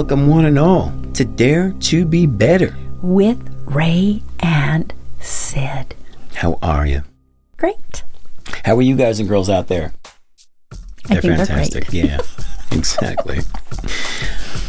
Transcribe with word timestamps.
Welcome, 0.00 0.28
one 0.28 0.46
and 0.46 0.58
all, 0.58 0.94
to 1.12 1.26
Dare 1.26 1.72
to 1.80 2.06
Be 2.06 2.24
Better. 2.24 2.74
with 3.02 3.38
Ray 3.66 4.22
and 4.38 4.94
Sid. 5.20 5.94
How 6.36 6.58
are 6.62 6.86
you? 6.86 7.02
Great. 7.58 8.02
How 8.64 8.76
are 8.78 8.82
you 8.82 8.96
guys 8.96 9.20
and 9.20 9.28
girls 9.28 9.50
out 9.50 9.68
there? 9.68 9.92
I 11.10 11.20
think 11.20 11.36
they're 11.36 11.44
great. 11.44 11.92
yeah, 11.92 12.18
exactly. 12.72 13.40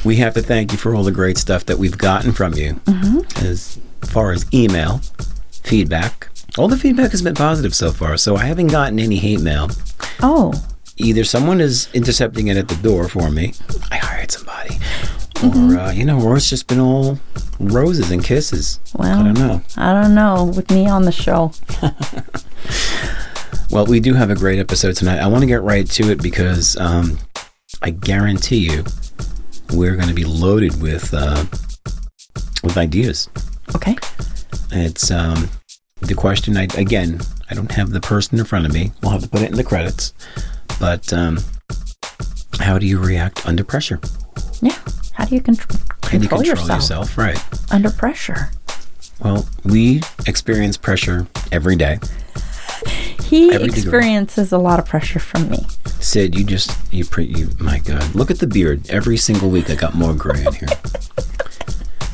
We 0.04 0.18
have 0.18 0.34
to 0.34 0.42
thank 0.42 0.74
you 0.74 0.78
for 0.78 0.94
all 0.94 1.04
the 1.04 1.14
great 1.14 1.38
stuff 1.38 1.66
that 1.68 1.78
we've 1.78 1.98
gotten 1.98 2.34
from 2.34 2.54
you 2.56 2.74
Mm-hmm. 2.84 3.46
as 3.46 3.80
far 4.02 4.34
as 4.34 4.46
email, 4.54 5.00
feedback. 5.64 6.28
All 6.58 6.68
the 6.68 6.76
feedback 6.76 7.12
has 7.12 7.22
been 7.22 7.36
positive 7.36 7.74
so 7.74 7.94
far, 7.94 8.18
so 8.18 8.36
I 8.36 8.44
haven't 8.44 8.68
gotten 8.68 9.00
any 9.00 9.16
hate 9.16 9.40
mail. 9.40 9.70
Oh, 10.22 10.54
Either 10.98 11.24
someone 11.24 11.60
is 11.62 11.88
intercepting 11.94 12.48
it 12.50 12.58
at 12.58 12.68
the 12.68 12.76
door 12.76 13.08
for 13.08 13.32
me, 13.32 13.54
I 13.90 13.96
hired 13.98 14.30
somebody, 14.30 14.78
Mm-hmm. 15.42 15.76
or, 15.76 15.80
uh, 15.80 15.92
you 15.92 16.06
know, 16.06 16.22
or 16.22 16.38
it's 16.38 16.50
just 16.50 16.68
been 16.68 16.80
all 16.80 17.20
roses 17.60 18.12
and 18.12 18.24
kisses. 18.24 18.80
well. 18.96 19.20
I 19.20 19.24
don't 19.24 19.34
know. 19.34 19.62
I 19.78 19.94
don't 19.94 20.16
know. 20.16 20.46
With 20.56 20.70
me 20.72 20.88
on 20.88 21.04
the 21.04 21.12
show. 21.12 21.52
Well, 23.72 23.86
we 23.86 24.02
do 24.02 24.14
have 24.16 24.30
a 24.30 24.36
great 24.36 24.60
episode 24.60 24.98
tonight. 24.98 25.20
I 25.20 25.28
want 25.28 25.44
to 25.44 25.48
get 25.48 25.62
right 25.62 25.90
to 25.92 26.12
it 26.12 26.22
because 26.22 26.76
um, 26.76 27.18
I 27.82 27.92
guarantee 27.92 28.58
you 28.58 28.84
we're 29.72 29.96
going 29.96 30.10
to 30.10 30.14
be 30.14 30.26
loaded 30.26 30.82
with 30.82 31.14
uh, 31.14 31.46
with 32.64 32.76
ideas. 32.76 33.30
Okay. 33.74 33.96
It's 34.72 35.10
um, 35.10 35.50
the 36.02 36.16
question. 36.16 36.58
I, 36.58 36.64
again, 36.76 37.22
I 37.50 37.54
don't 37.54 37.72
have 37.72 37.92
the 37.92 38.02
person 38.02 38.38
in 38.38 38.44
front 38.44 38.66
of 38.66 38.74
me. 38.74 38.92
We'll 39.02 39.14
have 39.14 39.22
to 39.22 39.30
put 39.30 39.42
it 39.42 39.52
in 39.52 39.56
the 39.56 39.64
credits. 39.64 40.14
But 40.78 41.14
um, 41.14 41.40
how 42.60 42.78
do 42.78 42.86
you 42.86 43.00
react 43.00 43.48
under 43.48 43.64
pressure? 43.64 44.02
Yeah. 44.62 44.78
How 45.14 45.26
do 45.26 45.36
you 45.36 45.42
contr- 45.42 45.68
Can 46.02 46.22
you 46.24 46.30
control, 46.30 46.42
control 46.42 46.44
yourself, 46.46 46.70
yourself? 46.82 47.18
Right. 47.18 47.44
under 47.72 47.90
pressure? 47.92 48.50
Well, 49.24 49.48
we 49.64 50.02
experience 50.26 50.78
pressure 50.78 51.28
every 51.52 51.76
day. 51.76 52.00
He 53.24 53.52
Every 53.54 53.68
degree. 53.68 53.82
experiences 53.82 54.52
a 54.52 54.58
lot 54.58 54.80
of 54.80 54.86
pressure 54.86 55.20
from 55.20 55.50
me. 55.50 55.66
Sid, 56.00 56.36
you 56.38 56.44
just 56.44 56.72
you 56.92 57.06
pre 57.06 57.26
you 57.26 57.50
my 57.60 57.80
god. 57.80 58.14
Look 58.16 58.30
at 58.32 58.40
the 58.40 58.48
beard. 58.48 58.90
Every 58.90 59.16
single 59.18 59.50
week 59.50 59.70
I 59.70 59.76
got 59.76 59.94
more 59.94 60.14
gray 60.14 60.44
in 60.46 60.54
here. 60.54 60.68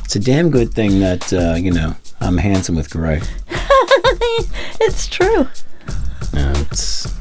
It's 0.04 0.16
a 0.16 0.20
damn 0.20 0.48
good 0.48 0.72
thing 0.72 1.00
that 1.00 1.30
uh, 1.34 1.56
you 1.56 1.70
know 1.70 1.94
I'm 2.20 2.38
handsome 2.38 2.76
with 2.76 2.88
gray. 2.90 3.20
It's 4.80 5.06
true. 5.06 5.46
It's 6.32 7.12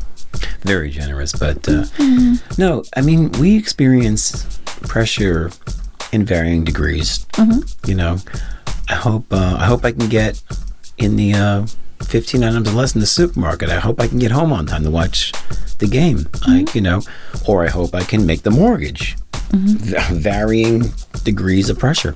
very 0.61 0.89
generous, 0.89 1.33
but 1.33 1.67
uh, 1.67 1.85
no, 2.57 2.83
I 2.95 3.01
mean 3.01 3.31
we 3.33 3.57
experience 3.57 4.59
pressure 4.97 5.51
in 6.11 6.25
varying 6.25 6.63
degrees. 6.63 7.27
You 7.85 7.93
know, 7.93 8.17
I 8.89 8.95
hope 8.95 9.31
uh, 9.31 9.57
I 9.59 9.65
hope 9.67 9.85
I 9.85 9.91
can 9.91 10.09
get 10.09 10.41
in 10.97 11.17
the 11.17 11.33
uh, 11.33 11.67
15 12.01 12.43
items 12.43 12.67
or 12.67 12.71
less 12.71 12.95
in 12.95 13.01
the 13.01 13.05
supermarket. 13.05 13.69
I 13.69 13.77
hope 13.77 14.01
I 14.01 14.07
can 14.07 14.17
get 14.17 14.31
home 14.31 14.51
on 14.51 14.65
time 14.65 14.83
to 14.85 14.89
watch 14.89 15.33
the 15.77 15.85
game. 15.85 16.27
I, 16.47 16.65
you 16.73 16.81
know, 16.81 17.03
or 17.47 17.63
I 17.63 17.69
hope 17.69 17.93
I 17.93 18.01
can 18.01 18.25
make 18.25 18.41
the 18.41 18.49
mortgage. 18.49 19.15
V- 19.51 19.97
varying 20.15 20.91
degrees 21.23 21.69
of 21.69 21.77
pressure. 21.77 22.15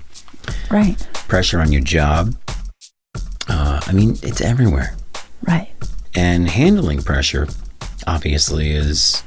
Right. 0.71 0.97
Pressure 1.27 1.61
on 1.61 1.71
your 1.71 1.83
job. 1.83 2.35
Uh, 3.47 3.79
I 3.85 3.91
mean, 3.93 4.17
it's 4.23 4.41
everywhere. 4.41 4.95
Right. 5.47 5.71
And 6.15 6.49
handling 6.49 7.03
pressure, 7.03 7.47
obviously, 8.07 8.71
is 8.71 9.21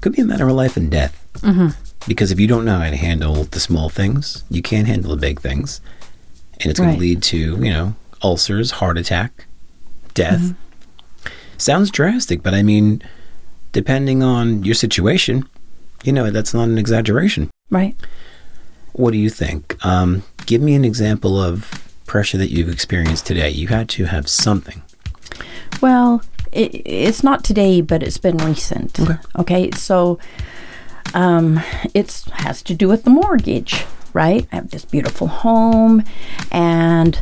could 0.00 0.12
be 0.12 0.22
a 0.22 0.24
matter 0.24 0.46
of 0.46 0.54
life 0.54 0.76
and 0.76 0.88
death. 0.88 1.18
Mm-hmm. 1.38 1.70
Because 2.08 2.32
if 2.32 2.40
you 2.40 2.46
don't 2.46 2.64
know 2.64 2.78
how 2.78 2.90
to 2.90 2.96
handle 2.96 3.44
the 3.44 3.60
small 3.60 3.88
things, 3.88 4.44
you 4.50 4.60
can't 4.62 4.86
handle 4.88 5.10
the 5.12 5.16
big 5.16 5.40
things, 5.40 5.80
and 6.60 6.70
it's 6.70 6.78
going 6.80 6.90
Right. 6.90 6.94
to 6.96 7.00
lead 7.00 7.22
to 7.24 7.38
you 7.38 7.70
know 7.70 7.94
ulcers, 8.22 8.72
heart 8.72 8.98
attack, 8.98 9.46
death. 10.14 10.40
Mm-hmm. 10.40 11.28
Sounds 11.58 11.90
drastic, 11.90 12.42
but 12.42 12.54
I 12.54 12.62
mean, 12.62 13.02
depending 13.72 14.22
on 14.22 14.64
your 14.64 14.74
situation, 14.74 15.48
you 16.02 16.12
know 16.12 16.30
that's 16.30 16.52
not 16.52 16.68
an 16.68 16.78
exaggeration. 16.78 17.50
Right. 17.70 17.94
What 18.94 19.12
do 19.12 19.18
you 19.18 19.30
think? 19.30 19.76
Um, 19.84 20.22
give 20.44 20.60
me 20.60 20.74
an 20.74 20.84
example 20.84 21.40
of 21.40 21.88
pressure 22.06 22.36
that 22.38 22.50
you've 22.50 22.68
experienced 22.68 23.26
today. 23.26 23.48
You 23.50 23.68
had 23.68 23.88
to 23.90 24.04
have 24.06 24.28
something. 24.28 24.82
Well, 25.80 26.22
it, 26.50 26.74
it's 26.84 27.22
not 27.22 27.42
today, 27.44 27.80
but 27.80 28.02
it's 28.02 28.18
been 28.18 28.36
recent. 28.38 28.98
Okay. 29.00 29.16
Okay. 29.38 29.70
So, 29.70 30.18
um, 31.14 31.60
it 31.94 32.24
has 32.32 32.62
to 32.62 32.74
do 32.74 32.88
with 32.88 33.04
the 33.04 33.10
mortgage, 33.10 33.84
right? 34.12 34.46
I 34.52 34.56
have 34.56 34.70
this 34.70 34.84
beautiful 34.84 35.26
home, 35.26 36.04
and 36.50 37.20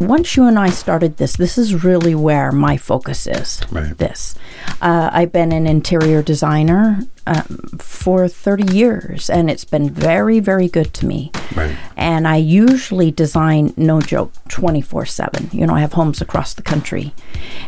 once 0.00 0.36
you 0.36 0.44
and 0.46 0.58
I 0.58 0.70
started 0.70 1.16
this, 1.16 1.36
this 1.36 1.56
is 1.56 1.84
really 1.84 2.14
where 2.14 2.50
my 2.52 2.76
focus 2.76 3.26
is. 3.26 3.60
Right. 3.70 3.96
This, 3.96 4.34
uh, 4.82 5.10
I've 5.12 5.32
been 5.32 5.52
an 5.52 5.66
interior 5.66 6.22
designer 6.22 7.00
um, 7.26 7.44
for 7.78 8.28
thirty 8.28 8.74
years, 8.76 9.30
and 9.30 9.48
it's 9.50 9.64
been 9.64 9.88
very, 9.88 10.40
very 10.40 10.68
good 10.68 10.92
to 10.94 11.06
me 11.06 11.30
Right. 11.56 11.74
and 11.96 12.28
I 12.28 12.36
usually 12.36 13.10
design, 13.10 13.72
no 13.78 14.00
joke, 14.02 14.32
24 14.48 15.06
7. 15.06 15.48
You 15.52 15.66
know, 15.66 15.74
I 15.74 15.80
have 15.80 15.94
homes 15.94 16.20
across 16.20 16.52
the 16.54 16.62
country. 16.62 17.14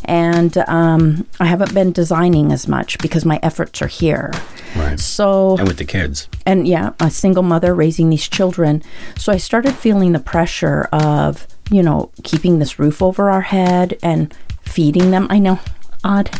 And 0.05 0.59
um, 0.69 1.27
I 1.41 1.47
haven't 1.47 1.73
been 1.73 1.93
designing 1.93 2.53
as 2.53 2.69
much 2.69 2.99
because 2.99 3.25
my 3.25 3.39
efforts 3.43 3.81
are 3.81 3.87
here. 3.87 4.31
Right. 4.77 5.01
So, 5.01 5.57
And 5.57 5.69
with 5.69 5.79
the 5.79 5.85
kids. 5.87 6.29
and 6.45 6.69
yeah, 6.69 6.91
a 7.01 7.11
single 7.11 7.43
mother 7.43 7.75
raising 7.75 8.11
these 8.11 8.29
children. 8.29 8.83
So 9.17 9.33
I 9.33 9.39
started 9.39 9.75
feeling 9.75 10.13
the 10.13 10.19
pressure 10.19 10.89
of, 10.93 11.47
you 11.71 11.83
know, 11.83 12.11
keeping 12.23 12.59
this 12.59 12.79
roof 12.79 13.03
over 13.03 13.31
our 13.31 13.43
head 13.43 13.99
and 14.03 14.35
feeding 14.63 15.11
them. 15.11 15.27
I 15.31 15.39
know, 15.39 15.61
odd, 16.05 16.31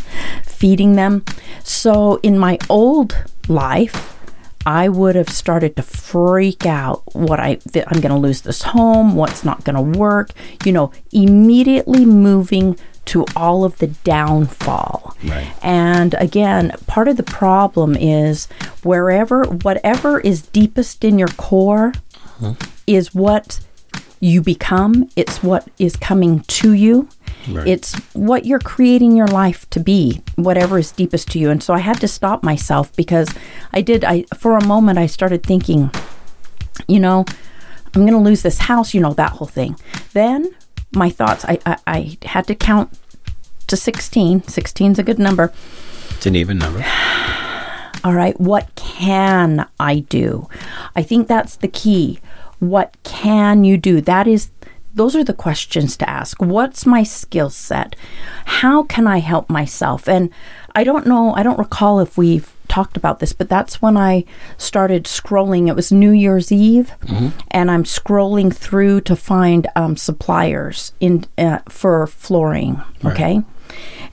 feeding 0.43 0.95
them. 0.95 1.23
So 1.63 2.19
in 2.23 2.37
my 2.39 2.57
old 2.69 3.15
life, 3.47 4.13
I 4.65 4.89
would 4.89 5.15
have 5.15 5.29
started 5.29 5.77
to 5.77 5.81
freak 5.81 6.65
out 6.65 7.03
what 7.15 7.39
I 7.39 7.55
that 7.71 7.87
I'm 7.87 8.01
going 8.01 8.13
to 8.13 8.19
lose 8.19 8.41
this 8.41 8.63
home, 8.63 9.15
what's 9.15 9.45
not 9.45 9.63
going 9.63 9.75
to 9.75 9.97
work, 9.97 10.31
you 10.65 10.73
know, 10.73 10.91
immediately 11.11 12.05
moving 12.05 12.77
to 13.05 13.25
all 13.35 13.63
of 13.63 13.77
the 13.77 13.87
downfall. 13.87 15.15
Right. 15.23 15.49
And 15.61 16.13
again, 16.15 16.73
part 16.85 17.07
of 17.07 17.15
the 17.15 17.23
problem 17.23 17.95
is 17.95 18.47
wherever, 18.83 19.45
whatever 19.45 20.19
is 20.19 20.41
deepest 20.41 21.05
in 21.05 21.17
your 21.17 21.29
core 21.29 21.93
uh-huh. 22.41 22.55
is 22.85 23.15
what 23.15 23.61
you 24.19 24.41
become, 24.41 25.09
it's 25.15 25.43
what 25.43 25.67
is 25.77 25.95
coming 25.95 26.41
to 26.41 26.73
you. 26.73 27.07
Right. 27.49 27.67
It's 27.67 27.95
what 28.13 28.45
you're 28.45 28.59
creating 28.59 29.15
your 29.15 29.27
life 29.27 29.69
to 29.69 29.79
be, 29.79 30.21
whatever 30.35 30.77
is 30.77 30.91
deepest 30.91 31.31
to 31.31 31.39
you. 31.39 31.49
And 31.49 31.63
so 31.63 31.73
I 31.73 31.79
had 31.79 32.01
to 32.01 32.07
stop 32.07 32.43
myself 32.43 32.93
because 32.95 33.29
I 33.73 33.81
did, 33.81 34.03
I, 34.03 34.23
for 34.37 34.57
a 34.57 34.65
moment, 34.65 34.97
I 34.97 35.05
started 35.05 35.43
thinking, 35.43 35.91
you 36.87 36.99
know, 36.99 37.25
I'm 37.95 38.01
going 38.01 38.13
to 38.13 38.19
lose 38.19 38.41
this 38.41 38.59
house, 38.59 38.93
you 38.93 39.01
know, 39.01 39.13
that 39.13 39.33
whole 39.33 39.47
thing. 39.47 39.77
Then 40.13 40.53
my 40.93 41.09
thoughts, 41.09 41.45
I, 41.45 41.59
I, 41.65 41.77
I 41.87 42.17
had 42.23 42.47
to 42.47 42.55
count 42.55 42.97
to 43.67 43.77
16. 43.77 44.43
16 44.43 44.91
is 44.91 44.99
a 44.99 45.03
good 45.03 45.19
number. 45.19 45.53
It's 46.09 46.25
an 46.25 46.35
even 46.35 46.57
number. 46.57 46.83
All 48.03 48.13
right, 48.13 48.39
what 48.39 48.73
can 48.75 49.67
I 49.79 49.99
do? 49.99 50.47
I 50.95 51.03
think 51.03 51.27
that's 51.27 51.55
the 51.57 51.67
key. 51.67 52.19
What 52.59 52.95
can 53.03 53.63
you 53.63 53.77
do? 53.77 54.01
That 54.01 54.27
is 54.27 54.51
those 54.93 55.15
are 55.15 55.23
the 55.23 55.33
questions 55.33 55.95
to 55.97 56.09
ask. 56.09 56.41
What's 56.41 56.85
my 56.85 57.03
skill 57.03 57.51
set? 57.51 57.95
How 58.45 58.81
can 58.81 59.05
I 59.05 59.19
help 59.19 59.47
myself? 59.47 60.09
And 60.09 60.31
I 60.73 60.83
don't 60.83 61.05
know, 61.05 61.35
I 61.35 61.43
don't 61.43 61.59
recall 61.59 61.99
if 61.99 62.17
we've 62.17 62.51
talked 62.67 62.97
about 62.97 63.19
this, 63.19 63.31
but 63.31 63.47
that's 63.47 63.79
when 63.79 63.95
I 63.95 64.25
started 64.57 65.05
scrolling. 65.05 65.67
It 65.67 65.75
was 65.75 65.91
New 65.91 66.11
Year's 66.11 66.51
Eve, 66.51 66.91
and 67.51 67.69
I'm 67.69 67.83
scrolling 67.83 68.53
through 68.53 69.01
to 69.01 69.15
find 69.15 69.67
um, 69.75 69.95
suppliers 69.97 70.93
in 70.99 71.25
uh, 71.37 71.59
for 71.69 72.07
flooring. 72.07 72.81
Okay, 73.05 73.41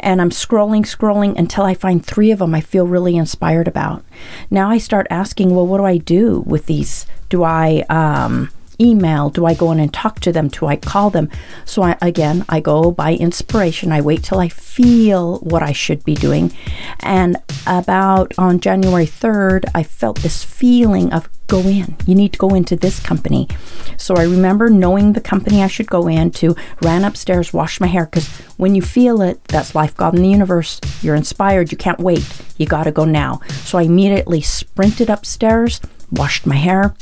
and 0.00 0.20
I'm 0.20 0.30
scrolling, 0.30 0.82
scrolling 0.82 1.38
until 1.38 1.64
I 1.64 1.74
find 1.74 2.04
three 2.04 2.30
of 2.30 2.38
them 2.40 2.54
I 2.54 2.60
feel 2.60 2.86
really 2.86 3.16
inspired 3.16 3.68
about. 3.68 4.04
Now 4.50 4.70
I 4.70 4.78
start 4.78 5.06
asking, 5.10 5.54
well, 5.54 5.66
what 5.66 5.78
do 5.78 5.84
I 5.84 5.96
do 5.96 6.40
with 6.46 6.66
these? 6.66 7.06
Do 7.34 7.42
I 7.42 7.84
um, 7.90 8.48
email? 8.80 9.28
Do 9.28 9.44
I 9.44 9.54
go 9.54 9.72
in 9.72 9.80
and 9.80 9.92
talk 9.92 10.20
to 10.20 10.30
them? 10.30 10.46
Do 10.46 10.66
I 10.66 10.76
call 10.76 11.10
them? 11.10 11.28
So 11.64 11.82
I, 11.82 11.98
again, 12.00 12.44
I 12.48 12.60
go 12.60 12.92
by 12.92 13.14
inspiration. 13.14 13.90
I 13.90 14.02
wait 14.02 14.22
till 14.22 14.38
I 14.38 14.46
feel 14.46 15.38
what 15.40 15.60
I 15.60 15.72
should 15.72 16.04
be 16.04 16.14
doing. 16.14 16.56
And 17.00 17.36
about 17.66 18.32
on 18.38 18.60
January 18.60 19.06
3rd, 19.06 19.64
I 19.74 19.82
felt 19.82 20.20
this 20.20 20.44
feeling 20.44 21.12
of 21.12 21.28
go 21.48 21.58
in. 21.58 21.96
You 22.06 22.14
need 22.14 22.34
to 22.34 22.38
go 22.38 22.54
into 22.54 22.76
this 22.76 23.00
company. 23.00 23.48
So 23.96 24.14
I 24.14 24.22
remember 24.22 24.70
knowing 24.70 25.14
the 25.14 25.20
company 25.20 25.60
I 25.60 25.66
should 25.66 25.90
go 25.90 26.06
into, 26.06 26.54
ran 26.82 27.02
upstairs, 27.02 27.52
washed 27.52 27.80
my 27.80 27.88
hair 27.88 28.06
because 28.06 28.28
when 28.58 28.76
you 28.76 28.82
feel 28.82 29.22
it, 29.22 29.42
that's 29.48 29.74
life, 29.74 29.96
God, 29.96 30.14
and 30.14 30.24
the 30.24 30.28
universe. 30.28 30.80
You're 31.02 31.16
inspired. 31.16 31.72
You 31.72 31.78
can't 31.78 31.98
wait. 31.98 32.24
You 32.58 32.66
got 32.66 32.84
to 32.84 32.92
go 32.92 33.04
now. 33.04 33.40
So 33.64 33.76
I 33.78 33.82
immediately 33.82 34.40
sprinted 34.40 35.10
upstairs, 35.10 35.80
washed 36.12 36.46
my 36.46 36.54
hair, 36.54 36.94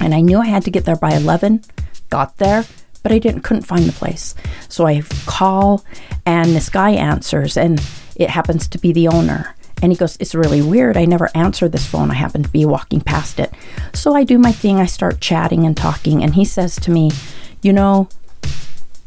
and 0.00 0.14
I 0.14 0.20
knew 0.20 0.38
I 0.38 0.46
had 0.46 0.64
to 0.64 0.70
get 0.70 0.84
there 0.84 0.96
by 0.96 1.12
11. 1.14 1.62
Got 2.10 2.36
there, 2.38 2.64
but 3.02 3.12
I 3.12 3.18
didn't 3.18 3.42
couldn't 3.42 3.62
find 3.62 3.84
the 3.84 3.92
place. 3.92 4.34
So 4.68 4.86
I 4.86 5.02
call 5.26 5.84
and 6.26 6.54
this 6.54 6.68
guy 6.68 6.90
answers 6.90 7.56
and 7.56 7.82
it 8.16 8.30
happens 8.30 8.68
to 8.68 8.78
be 8.78 8.92
the 8.92 9.08
owner. 9.08 9.54
And 9.82 9.90
he 9.90 9.98
goes, 9.98 10.16
It's 10.20 10.34
really 10.34 10.62
weird. 10.62 10.96
I 10.96 11.04
never 11.04 11.28
answer 11.34 11.68
this 11.68 11.86
phone. 11.86 12.10
I 12.10 12.14
happen 12.14 12.42
to 12.44 12.48
be 12.48 12.64
walking 12.64 13.00
past 13.00 13.40
it. 13.40 13.52
So 13.92 14.14
I 14.14 14.22
do 14.22 14.38
my 14.38 14.52
thing. 14.52 14.78
I 14.78 14.86
start 14.86 15.20
chatting 15.20 15.66
and 15.66 15.76
talking. 15.76 16.22
And 16.22 16.34
he 16.34 16.44
says 16.44 16.76
to 16.76 16.90
me, 16.90 17.10
You 17.62 17.72
know, 17.72 18.08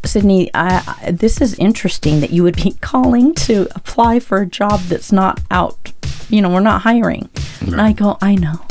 Sydney, 0.03 0.53
I, 0.53 0.97
I, 1.01 1.11
this 1.11 1.41
is 1.41 1.55
interesting 1.55 2.19
that 2.19 2.31
you 2.31 2.43
would 2.43 2.57
be 2.57 2.71
calling 2.81 3.33
to 3.35 3.67
apply 3.73 4.19
for 4.19 4.41
a 4.41 4.45
job 4.45 4.81
that's 4.81 5.11
not 5.11 5.39
out. 5.49 5.93
You 6.29 6.41
know, 6.41 6.49
we're 6.49 6.59
not 6.59 6.81
hiring. 6.81 7.29
And 7.61 7.79
I 7.79 7.93
go, 7.93 8.17
I 8.21 8.35
know. 8.35 8.65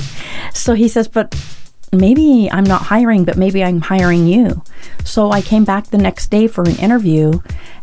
So 0.52 0.74
he 0.74 0.88
says, 0.88 1.08
But 1.08 1.34
maybe 1.92 2.48
I'm 2.50 2.64
not 2.64 2.82
hiring, 2.82 3.24
but 3.24 3.36
maybe 3.36 3.62
I'm 3.62 3.80
hiring 3.80 4.26
you. 4.26 4.62
So 5.04 5.30
I 5.30 5.42
came 5.42 5.64
back 5.64 5.86
the 5.86 5.98
next 5.98 6.30
day 6.30 6.46
for 6.46 6.62
an 6.62 6.76
interview, 6.76 7.40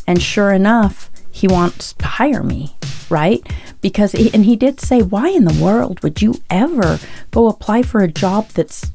and 0.07 0.21
sure 0.21 0.51
enough, 0.51 1.09
he 1.31 1.47
wants 1.47 1.93
to 1.93 2.05
hire 2.05 2.43
me, 2.43 2.75
right? 3.09 3.45
Because, 3.81 4.11
he, 4.11 4.33
and 4.33 4.45
he 4.45 4.55
did 4.55 4.79
say, 4.79 5.01
Why 5.01 5.29
in 5.29 5.45
the 5.45 5.63
world 5.63 6.01
would 6.03 6.21
you 6.21 6.35
ever 6.49 6.99
go 7.31 7.47
apply 7.47 7.83
for 7.83 8.01
a 8.01 8.11
job 8.11 8.49
that's 8.49 8.91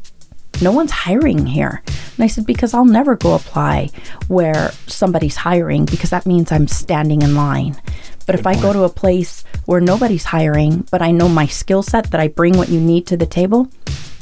no 0.61 0.73
one's 0.73 0.91
hiring 0.91 1.47
here? 1.47 1.83
And 1.87 2.25
I 2.25 2.27
said, 2.27 2.47
Because 2.47 2.75
I'll 2.75 2.85
never 2.85 3.17
go 3.17 3.35
apply 3.35 3.91
where 4.29 4.71
somebody's 4.87 5.37
hiring 5.37 5.87
because 5.87 6.11
that 6.11 6.27
means 6.27 6.53
I'm 6.53 6.69
standing 6.69 7.23
in 7.23 7.35
line. 7.35 7.81
But 8.27 8.35
if 8.35 8.47
I 8.47 8.61
go 8.61 8.73
to 8.73 8.83
a 8.83 8.89
place 8.89 9.45
where 9.67 9.81
nobody's 9.81 10.25
hiring, 10.25 10.87
but 10.91 11.01
I 11.01 11.13
know 11.13 11.29
my 11.29 11.47
skill 11.47 11.83
set 11.83 12.11
that 12.11 12.21
I 12.21 12.29
bring 12.29 12.57
what 12.59 12.69
you 12.69 12.81
need 12.81 13.07
to 13.07 13.17
the 13.17 13.27
table, 13.27 13.69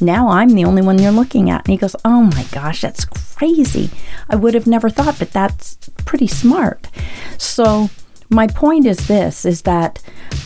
now 0.01 0.29
I'm 0.29 0.51
the 0.51 0.65
only 0.65 0.83
one 0.83 0.99
you're 0.99 1.13
looking 1.13 1.51
at. 1.51 1.65
And 1.65 1.73
he 1.73 1.77
goes, 1.77 1.97
Oh 2.05 2.23
my 2.23 2.45
gosh, 2.53 2.81
that's 2.81 3.05
crazy. 3.05 3.91
I 4.29 4.37
would 4.37 4.55
have 4.55 4.67
never 4.67 4.91
thought, 4.91 5.19
but 5.19 5.33
that's 5.33 5.77
pretty 6.05 6.27
smart. 6.27 6.89
So, 7.39 7.91
my 8.31 8.47
point 8.47 8.87
is 8.87 9.07
this 9.07 9.45
is 9.45 9.63
that 9.63 10.03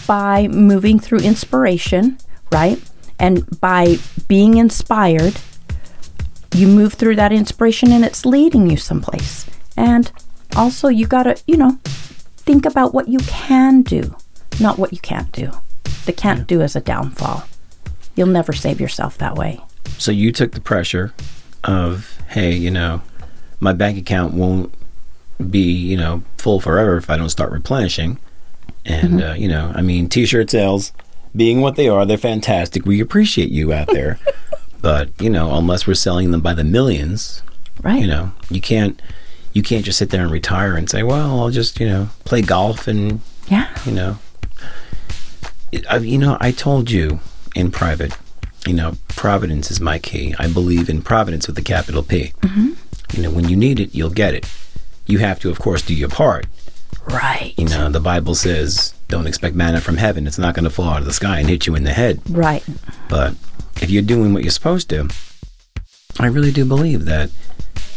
by 0.07 0.49
moving 0.49 0.99
through 0.99 1.21
inspiration, 1.21 2.19
right? 2.51 2.81
And 3.19 3.61
by 3.61 3.97
being 4.27 4.59
inspired, 4.59 5.37
you 6.55 6.67
move 6.67 6.95
through 6.95 7.17
that 7.17 7.33
inspiration 7.33 7.93
and 7.93 8.05
it's 8.05 8.27
leading 8.27 8.69
you 8.69 8.77
someplace. 8.77 9.47
And 9.77 10.11
also, 10.57 10.89
you 10.89 11.07
got 11.07 11.25
to, 11.25 11.41
you 11.47 11.57
know, 11.57 11.79
think 11.85 12.65
about 12.65 12.95
what 12.95 13.09
you 13.09 13.19
can 13.21 13.83
do, 13.83 14.17
not 14.61 14.79
what 14.79 14.93
you 14.93 14.99
can't 14.99 15.31
do. 15.33 15.51
The 16.07 16.13
can't 16.13 16.47
do 16.47 16.63
is 16.63 16.75
a 16.75 16.81
downfall. 16.81 17.45
You'll 18.19 18.27
never 18.27 18.53
save 18.53 18.81
yourself 18.81 19.17
that 19.19 19.37
way. 19.37 19.61
So 19.97 20.11
you 20.11 20.33
took 20.33 20.51
the 20.51 20.61
pressure 20.61 21.15
of, 21.63 22.19
hey, 22.31 22.53
you 22.53 22.69
know, 22.69 23.01
my 23.61 23.73
bank 23.73 23.97
account 23.97 24.35
won't 24.35 24.75
be, 25.51 25.61
you 25.71 25.97
know, 25.97 26.23
full 26.37 26.59
forever 26.59 26.97
if 26.97 27.09
I 27.09 27.17
don't 27.17 27.29
start 27.29 27.53
replenishing. 27.53 28.19
And, 28.85 29.23
uh, 29.23 29.35
you 29.39 29.47
know, 29.47 29.71
I 29.73 29.83
mean, 29.83 30.09
t 30.09 30.27
shirt 30.27 30.51
sales 30.51 30.93
being 31.37 31.61
what 31.61 31.77
they 31.77 31.89
are, 31.89 32.05
they're 32.05 32.19
fantastic. 32.19 32.85
We 32.85 33.01
appreciate 33.01 33.51
you 33.51 33.73
out 33.73 33.87
there. 33.93 34.19
but, 34.81 35.11
you 35.21 35.31
know, 35.31 35.55
unless 35.55 35.87
we're 35.87 35.95
selling 35.95 36.33
them 36.33 36.41
by 36.41 36.55
the 36.55 36.65
millions, 36.65 37.43
Right. 37.85 38.01
you 38.01 38.09
know, 38.09 38.33
you 38.51 38.61
can't. 38.61 39.01
You 39.53 39.63
can't 39.63 39.85
just 39.85 39.99
sit 39.99 40.11
there 40.11 40.23
and 40.23 40.31
retire 40.31 40.77
and 40.77 40.91
say, 40.91 41.03
"Well, 41.05 41.39
I'll 41.41 41.51
just 41.51 41.79
you 41.81 41.89
know 41.89 42.11
play 42.25 42.43
golf 42.43 42.87
and 42.89 43.21
Yeah. 43.49 43.69
you 43.87 43.93
know." 43.93 44.19
I, 45.89 45.99
you 45.99 46.19
know, 46.19 46.37
I 46.41 46.51
told 46.53 46.91
you 46.91 47.21
in 47.59 47.71
private, 47.73 48.17
you 48.67 48.73
know, 48.73 48.95
providence 49.09 49.71
is 49.71 49.81
my 49.81 49.99
key. 49.99 50.35
I 50.39 50.47
believe 50.49 50.89
in 50.89 51.03
providence 51.03 51.47
with 51.49 51.59
a 51.59 51.63
capital 51.63 52.03
P. 52.03 52.33
Mm-hmm. 52.41 52.71
You 53.17 53.23
know, 53.23 53.31
when 53.31 53.49
you 53.49 53.57
need 53.57 53.81
it, 53.81 53.95
you'll 53.95 54.11
get 54.11 54.35
it. 54.35 54.49
You 55.07 55.19
have 55.19 55.41
to, 55.41 55.51
of 55.51 55.59
course, 55.59 55.83
do 55.83 55.95
your 55.95 56.09
part. 56.09 56.47
Right. 57.07 57.55
You 57.57 57.69
know, 57.69 57.89
the 57.89 58.01
Bible 58.01 58.35
says, 58.35 58.95
"Don't 59.09 59.27
expect 59.27 59.57
manna 59.57 59.81
from 59.81 59.97
heaven. 59.97 60.27
It's 60.27 60.39
not 60.39 60.55
going 60.55 60.65
to 60.65 60.71
fall 60.71 60.91
out 60.91 61.01
of 61.01 61.07
the 61.07 61.13
sky 61.13 61.41
and 61.41 61.49
hit 61.49 61.67
you 61.67 61.75
in 61.75 61.85
the 61.85 61.93
head." 61.93 62.21
Right. 62.29 62.63
But 63.09 63.35
if 63.81 63.91
you're 63.91 64.03
doing 64.03 64.33
what 64.35 64.43
you're 64.45 64.51
supposed 64.53 64.89
to, 64.91 65.09
I 66.21 66.27
really 66.27 66.53
do 66.53 66.65
believe 66.65 67.07
that 67.07 67.31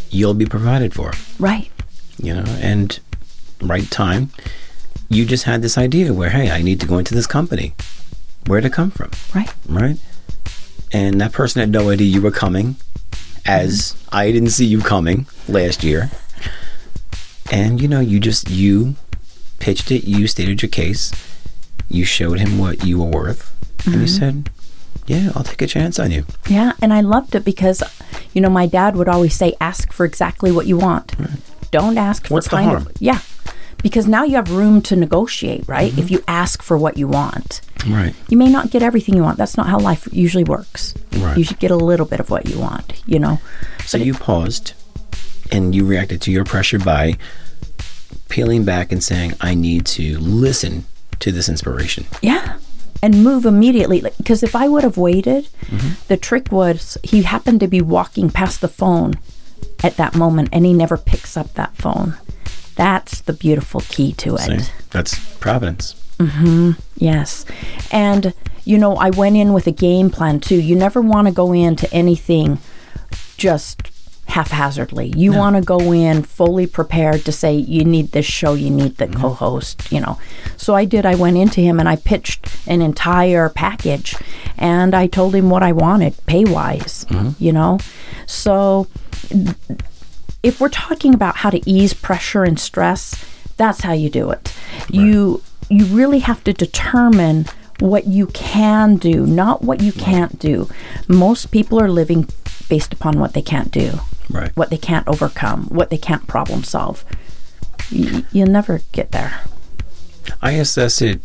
you'll 0.09 0.33
be 0.33 0.45
provided 0.45 0.93
for 0.93 1.11
Right. 1.39 1.71
you 2.17 2.33
know, 2.33 2.43
and 2.59 2.99
right 3.61 3.89
time, 3.91 4.29
you 5.09 5.25
just 5.25 5.43
had 5.43 5.61
this 5.61 5.77
idea 5.77 6.13
where, 6.13 6.29
hey, 6.29 6.49
I 6.51 6.61
need 6.61 6.79
to 6.81 6.87
go 6.87 6.97
into 6.97 7.13
this 7.13 7.27
company. 7.27 7.73
Where'd 8.47 8.65
it 8.65 8.73
come 8.73 8.91
from? 8.91 9.11
Right. 9.33 9.53
Right? 9.67 9.97
And 10.91 11.21
that 11.21 11.31
person 11.31 11.59
had 11.61 11.69
no 11.69 11.89
idea 11.89 12.07
you 12.07 12.21
were 12.21 12.31
coming, 12.31 12.75
as 13.45 13.93
mm-hmm. 13.93 14.15
I 14.15 14.31
didn't 14.31 14.49
see 14.49 14.65
you 14.65 14.81
coming 14.81 15.27
last 15.47 15.83
year. 15.83 16.11
And, 17.51 17.81
you 17.81 17.87
know, 17.87 17.99
you 17.99 18.19
just, 18.19 18.49
you 18.49 18.95
pitched 19.59 19.91
it, 19.91 20.03
you 20.05 20.27
stated 20.27 20.61
your 20.61 20.69
case, 20.69 21.11
you 21.89 22.05
showed 22.05 22.39
him 22.39 22.57
what 22.57 22.85
you 22.85 22.99
were 22.99 23.05
worth, 23.05 23.53
and 23.85 23.95
you 23.95 24.01
mm-hmm. 24.01 24.07
said, 24.07 24.49
yeah, 25.07 25.31
I'll 25.35 25.43
take 25.43 25.61
a 25.61 25.67
chance 25.67 25.99
on 25.99 26.11
you. 26.11 26.25
Yeah, 26.47 26.73
and 26.81 26.93
I 26.93 27.01
loved 27.01 27.35
it 27.35 27.43
because, 27.43 27.83
you 28.33 28.41
know, 28.41 28.49
my 28.49 28.65
dad 28.65 28.95
would 28.95 29.09
always 29.09 29.33
say, 29.35 29.55
"Ask 29.59 29.91
for 29.91 30.05
exactly 30.05 30.51
what 30.51 30.67
you 30.67 30.77
want. 30.77 31.15
Don't 31.71 31.97
ask 31.97 32.27
for 32.27 32.35
What's 32.35 32.47
the 32.47 32.57
kind 32.57 32.69
harm? 32.69 32.87
of 32.87 33.01
yeah." 33.01 33.19
Because 33.81 34.07
now 34.07 34.23
you 34.23 34.35
have 34.35 34.51
room 34.51 34.81
to 34.83 34.95
negotiate, 34.95 35.67
right? 35.67 35.91
Mm-hmm. 35.91 35.99
If 35.99 36.11
you 36.11 36.23
ask 36.27 36.61
for 36.61 36.77
what 36.77 36.97
you 36.97 37.07
want, 37.07 37.61
Right. 37.87 38.13
you 38.29 38.37
may 38.37 38.47
not 38.47 38.69
get 38.69 38.83
everything 38.83 39.15
you 39.15 39.23
want. 39.23 39.37
That's 39.37 39.57
not 39.57 39.67
how 39.67 39.79
life 39.79 40.07
usually 40.11 40.43
works. 40.43 40.93
Right. 41.17 41.37
You 41.37 41.43
should 41.43 41.59
get 41.59 41.71
a 41.71 41.75
little 41.75 42.05
bit 42.05 42.19
of 42.19 42.29
what 42.29 42.47
you 42.47 42.59
want, 42.59 43.01
you 43.05 43.19
know. 43.19 43.39
So 43.85 43.97
you 43.97 44.13
paused 44.13 44.73
and 45.51 45.73
you 45.75 45.85
reacted 45.85 46.21
to 46.21 46.31
your 46.31 46.45
pressure 46.45 46.79
by 46.79 47.17
peeling 48.29 48.63
back 48.63 48.91
and 48.91 49.03
saying, 49.03 49.33
I 49.41 49.53
need 49.53 49.85
to 49.87 50.17
listen 50.19 50.85
to 51.19 51.31
this 51.31 51.49
inspiration. 51.49 52.05
Yeah. 52.21 52.57
And 53.03 53.23
move 53.23 53.45
immediately. 53.45 54.01
Because 54.17 54.43
if 54.43 54.55
I 54.55 54.67
would 54.67 54.83
have 54.83 54.97
waited, 54.97 55.49
mm-hmm. 55.65 55.93
the 56.07 56.17
trick 56.17 56.51
was 56.51 56.97
he 57.03 57.23
happened 57.23 57.59
to 57.61 57.67
be 57.67 57.81
walking 57.81 58.29
past 58.29 58.61
the 58.61 58.67
phone 58.67 59.15
at 59.83 59.97
that 59.97 60.15
moment 60.15 60.49
and 60.51 60.65
he 60.65 60.73
never 60.73 60.97
picks 60.97 61.35
up 61.35 61.53
that 61.55 61.75
phone. 61.75 62.15
That's 62.75 63.21
the 63.21 63.33
beautiful 63.33 63.81
key 63.81 64.13
to 64.13 64.35
it. 64.35 64.61
See? 64.61 64.71
That's 64.91 65.19
providence. 65.37 66.00
Mm-hmm. 66.27 66.71
Yes. 66.97 67.45
And, 67.91 68.33
you 68.63 68.77
know, 68.77 68.95
I 68.95 69.09
went 69.09 69.37
in 69.37 69.53
with 69.53 69.67
a 69.67 69.71
game 69.71 70.09
plan 70.09 70.39
too. 70.39 70.59
You 70.59 70.75
never 70.75 71.01
want 71.01 71.27
to 71.27 71.33
go 71.33 71.53
into 71.53 71.91
anything 71.93 72.59
just 73.37 73.91
haphazardly. 74.31 75.13
You 75.17 75.33
want 75.33 75.57
to 75.57 75.61
go 75.61 75.91
in 75.91 76.23
fully 76.23 76.65
prepared 76.65 77.25
to 77.25 77.31
say, 77.31 77.53
you 77.53 77.83
need 77.83 78.11
this 78.11 78.25
show, 78.25 78.53
you 78.53 78.69
need 78.69 78.97
the 78.97 79.07
mm-hmm. 79.07 79.21
co 79.21 79.29
host, 79.29 79.91
you 79.91 79.99
know. 79.99 80.17
So 80.55 80.73
I 80.73 80.85
did. 80.85 81.05
I 81.05 81.15
went 81.15 81.37
into 81.37 81.59
him 81.59 81.79
and 81.79 81.89
I 81.89 81.97
pitched 81.97 82.47
an 82.65 82.81
entire 82.81 83.49
package 83.49 84.15
and 84.57 84.95
I 84.95 85.07
told 85.07 85.35
him 85.35 85.49
what 85.49 85.63
I 85.63 85.73
wanted 85.73 86.15
pay 86.27 86.45
wise, 86.45 87.05
mm-hmm. 87.09 87.43
you 87.43 87.51
know. 87.51 87.79
So 88.25 88.87
if 90.43 90.61
we're 90.61 90.69
talking 90.69 91.13
about 91.13 91.37
how 91.37 91.49
to 91.49 91.69
ease 91.69 91.93
pressure 91.93 92.43
and 92.43 92.59
stress, 92.59 93.25
that's 93.57 93.81
how 93.81 93.93
you 93.93 94.09
do 94.09 94.31
it. 94.31 94.55
You 94.89 95.43
you 95.71 95.85
really 95.85 96.19
have 96.19 96.43
to 96.43 96.53
determine 96.53 97.45
what 97.79 98.05
you 98.05 98.27
can 98.27 98.97
do, 98.97 99.25
not 99.25 99.63
what 99.63 99.81
you 99.81 99.91
can't 99.91 100.37
do. 100.37 100.69
Most 101.07 101.51
people 101.51 101.79
are 101.79 101.89
living 101.89 102.27
based 102.69 102.93
upon 102.93 103.19
what 103.19 103.33
they 103.33 103.41
can't 103.41 103.71
do, 103.71 103.99
Right. 104.29 104.51
what 104.55 104.69
they 104.69 104.77
can't 104.77 105.07
overcome, 105.07 105.63
what 105.69 105.89
they 105.89 105.97
can't 105.97 106.27
problem 106.27 106.63
solve. 106.63 107.03
Y- 107.91 108.23
you'll 108.31 108.47
never 108.49 108.81
get 108.91 109.11
there. 109.11 109.41
I 110.41 110.51
assess 110.51 111.01
it, 111.01 111.21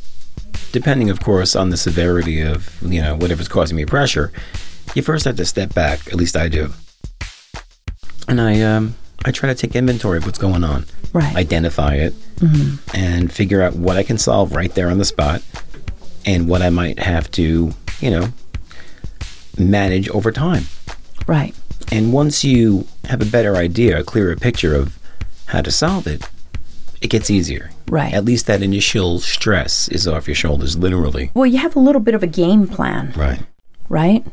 depending, 0.72 1.10
of 1.10 1.20
course, 1.20 1.54
on 1.54 1.70
the 1.70 1.76
severity 1.76 2.40
of, 2.40 2.80
you 2.82 3.00
know, 3.02 3.14
whatever's 3.16 3.48
causing 3.48 3.76
me 3.76 3.84
pressure. 3.84 4.32
You 4.94 5.02
first 5.02 5.24
have 5.26 5.36
to 5.36 5.44
step 5.44 5.74
back, 5.74 6.06
at 6.08 6.14
least 6.14 6.36
I 6.36 6.48
do. 6.48 6.72
And 8.28 8.40
I, 8.40 8.60
um, 8.62 8.94
I 9.24 9.32
try 9.32 9.48
to 9.48 9.54
take 9.54 9.74
inventory 9.74 10.18
of 10.18 10.26
what's 10.26 10.38
going 10.38 10.62
on. 10.64 10.84
Right. 11.12 11.34
identify 11.34 11.94
it 11.94 12.12
mm-hmm. 12.36 12.94
and 12.94 13.32
figure 13.32 13.62
out 13.62 13.74
what 13.74 13.96
I 13.96 14.02
can 14.02 14.18
solve 14.18 14.54
right 14.54 14.74
there 14.74 14.90
on 14.90 14.98
the 14.98 15.04
spot 15.06 15.42
and 16.26 16.46
what 16.46 16.60
I 16.60 16.68
might 16.68 16.98
have 16.98 17.30
to, 17.32 17.72
you 18.00 18.10
know, 18.10 18.28
manage 19.58 20.08
over 20.10 20.32
time. 20.32 20.64
right. 21.26 21.54
And 21.92 22.12
once 22.12 22.42
you 22.42 22.86
have 23.04 23.22
a 23.22 23.24
better 23.24 23.54
idea, 23.54 24.00
a 24.00 24.02
clearer 24.04 24.34
picture 24.34 24.74
of 24.74 24.98
how 25.46 25.62
to 25.62 25.70
solve 25.70 26.06
it, 26.08 26.28
it 27.00 27.08
gets 27.10 27.30
easier. 27.30 27.70
Right. 27.88 28.12
At 28.12 28.24
least 28.24 28.46
that 28.48 28.60
initial 28.60 29.20
stress 29.20 29.86
is 29.88 30.08
off 30.08 30.26
your 30.26 30.34
shoulders, 30.34 30.76
literally. 30.76 31.30
Well, 31.32 31.46
you 31.46 31.58
have 31.58 31.76
a 31.76 31.78
little 31.78 32.00
bit 32.00 32.14
of 32.14 32.24
a 32.24 32.26
game 32.26 32.66
plan, 32.66 33.12
Right. 33.16 33.40
right? 33.88 34.26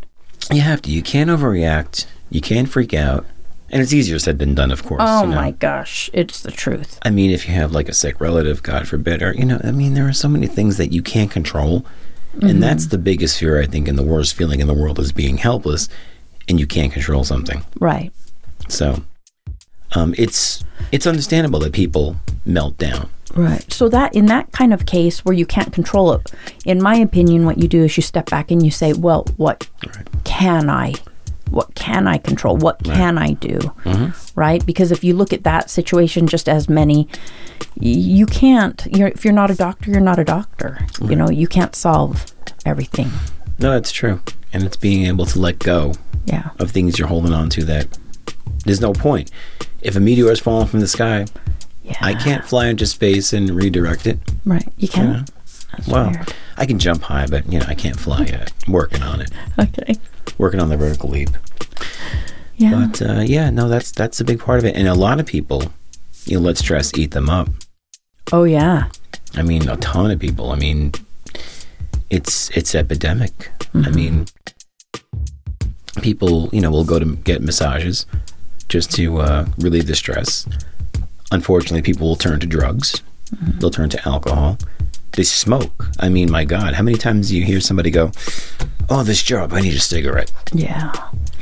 You 0.51 0.61
have 0.61 0.81
to. 0.81 0.91
You 0.91 1.03
can't 1.03 1.29
overreact. 1.29 2.07
You 2.31 2.41
can't 2.41 2.67
freak 2.67 2.93
out. 2.93 3.25
And 3.69 3.81
it's 3.81 3.93
easier 3.93 4.19
said 4.19 4.37
than 4.39 4.53
done, 4.53 4.71
of 4.71 4.83
course. 4.83 5.01
Oh 5.03 5.23
you 5.23 5.29
know. 5.29 5.35
my 5.35 5.51
gosh, 5.51 6.09
it's 6.13 6.41
the 6.41 6.51
truth. 6.51 6.99
I 7.01 7.09
mean, 7.09 7.31
if 7.31 7.47
you 7.47 7.55
have 7.55 7.71
like 7.71 7.89
a 7.89 7.93
sick 7.93 8.21
relative, 8.21 8.61
God 8.61 8.87
forbid, 8.87 9.23
or, 9.23 9.33
you 9.33 9.45
know, 9.45 9.59
I 9.63 9.71
mean, 9.71 9.95
there 9.95 10.07
are 10.07 10.13
so 10.13 10.27
many 10.27 10.45
things 10.47 10.77
that 10.77 10.91
you 10.91 11.01
can't 11.01 11.31
control. 11.31 11.85
And 12.41 12.63
that's 12.63 12.87
the 12.87 12.97
biggest 12.97 13.37
fear, 13.39 13.61
I 13.61 13.67
think, 13.67 13.87
and 13.87 13.95
the 13.97 14.03
worst 14.03 14.33
feeling 14.33 14.59
in 14.59 14.65
the 14.65 14.73
world 14.73 14.97
is 14.99 15.11
being 15.11 15.37
helpless 15.37 15.87
and 16.47 16.59
you 16.59 16.65
can't 16.65 16.91
control 16.91 17.23
something. 17.23 17.63
Right. 17.79 18.11
So 18.69 19.03
um, 19.93 20.15
it's 20.17 20.63
it's 20.91 21.05
understandable 21.05 21.59
that 21.59 21.73
people 21.73 22.15
melt 22.45 22.77
down. 22.77 23.09
Right. 23.35 23.71
So 23.71 23.89
that 23.89 24.15
in 24.15 24.25
that 24.27 24.51
kind 24.51 24.73
of 24.73 24.85
case 24.85 25.23
where 25.23 25.35
you 25.35 25.45
can't 25.45 25.71
control 25.73 26.13
it, 26.13 26.31
in 26.65 26.81
my 26.81 26.95
opinion, 26.95 27.45
what 27.45 27.57
you 27.59 27.67
do 27.67 27.83
is 27.83 27.95
you 27.97 28.03
step 28.03 28.29
back 28.29 28.51
and 28.51 28.63
you 28.63 28.71
say, 28.71 28.93
"Well, 28.93 29.25
what 29.37 29.69
Right. 29.85 30.07
can 30.23 30.69
I? 30.69 30.93
What 31.53 31.73
can 31.75 32.07
I 32.07 32.17
control? 32.17 32.57
What 32.57 32.83
can 32.83 33.17
I 33.17 33.31
do?" 33.33 33.57
Mm-hmm. 33.85 34.39
Right? 34.39 34.65
Because 34.65 34.91
if 34.91 35.03
you 35.03 35.13
look 35.15 35.31
at 35.33 35.43
that 35.43 35.69
situation 35.69 36.27
just 36.27 36.49
as 36.49 36.67
many, 36.67 37.07
you 37.79 38.25
can't. 38.25 38.85
You're, 38.95 39.07
if 39.09 39.23
you're 39.23 39.33
not 39.33 39.51
a 39.51 39.55
doctor, 39.55 39.91
you're 39.91 39.99
not 40.01 40.19
a 40.19 40.23
doctor. 40.23 40.85
You 41.01 41.15
know, 41.15 41.29
you 41.29 41.47
can't 41.47 41.75
solve 41.75 42.25
everything. 42.65 43.09
No, 43.59 43.71
that's 43.71 43.91
true. 43.91 44.21
And 44.51 44.63
it's 44.63 44.77
being 44.77 45.05
able 45.07 45.25
to 45.27 45.39
let 45.39 45.59
go 45.59 45.93
Yeah. 46.25 46.49
of 46.59 46.71
things 46.71 46.97
you're 46.99 47.07
holding 47.07 47.33
on 47.33 47.49
to 47.51 47.63
that 47.65 47.87
there's 48.65 48.81
no 48.81 48.93
point. 48.93 49.31
If 49.81 49.95
a 49.95 49.99
meteor 49.99 50.31
is 50.31 50.39
falling 50.39 50.67
from 50.67 50.79
the 50.79 50.87
sky, 50.87 51.25
Yeah. 51.83 51.97
I 52.01 52.13
can't 52.13 52.45
fly 52.45 52.67
into 52.67 52.85
space 52.85 53.33
and 53.33 53.49
redirect 53.49 54.07
it. 54.07 54.19
Right. 54.45 54.67
You 54.77 54.87
can't. 54.87 55.29
Well, 55.87 56.11
weird. 56.11 56.33
I 56.57 56.65
can 56.65 56.77
jump 56.79 57.01
high, 57.03 57.25
but 57.27 57.51
you 57.51 57.59
know, 57.59 57.65
I 57.67 57.73
can't 57.75 57.99
fly 57.99 58.21
yet. 58.25 58.51
I'm 58.67 58.73
working 58.73 59.01
on 59.03 59.21
it. 59.21 59.31
Okay. 59.59 59.95
Working 60.37 60.59
on 60.59 60.69
the 60.69 60.77
vertical 60.77 61.09
leap. 61.09 61.29
Yeah. 62.57 62.87
But 62.87 63.01
uh, 63.01 63.21
yeah, 63.21 63.49
no, 63.49 63.67
that's 63.67 63.91
that's 63.91 64.19
a 64.21 64.23
big 64.25 64.39
part 64.39 64.59
of 64.59 64.65
it. 64.65 64.75
And 64.75 64.87
a 64.87 64.93
lot 64.93 65.19
of 65.19 65.25
people, 65.25 65.71
you 66.25 66.37
know, 66.37 66.43
let 66.43 66.57
stress 66.57 66.91
eat 66.97 67.11
them 67.11 67.29
up. 67.29 67.49
oh 68.31 68.43
yeah. 68.43 68.89
I 69.35 69.41
mean, 69.41 69.67
a 69.67 69.77
ton 69.77 70.11
of 70.11 70.19
people. 70.19 70.51
I 70.51 70.55
mean, 70.57 70.93
it's 72.09 72.49
it's 72.51 72.75
epidemic. 72.75 73.51
I 73.73 73.89
mean, 73.89 74.27
people, 76.03 76.49
you 76.53 76.61
know, 76.61 76.69
will 76.69 76.83
go 76.85 76.99
to 76.99 77.15
get 77.17 77.41
massages 77.41 78.05
just 78.69 78.91
to 78.93 79.17
uh, 79.19 79.47
relieve 79.57 79.87
the 79.87 79.95
stress. 79.95 80.47
Unfortunately, 81.31 81.81
people 81.81 82.07
will 82.07 82.15
turn 82.15 82.39
to 82.39 82.45
drugs. 82.45 83.01
They'll 83.59 83.71
turn 83.71 83.89
to 83.89 84.07
alcohol. 84.07 84.59
They 85.15 85.23
smoke. 85.23 85.89
I 85.99 86.09
mean, 86.09 86.31
my 86.31 86.43
God, 86.43 86.73
how 86.73 86.83
many 86.83 86.97
times 86.97 87.29
do 87.29 87.37
you 87.37 87.43
hear 87.43 87.59
somebody 87.59 87.91
go, 87.91 88.11
"Oh, 88.89 89.03
this 89.03 89.21
job, 89.21 89.53
I 89.53 89.61
need 89.61 89.75
a 89.75 89.79
cigarette." 89.79 90.31
Yeah. 90.53 90.91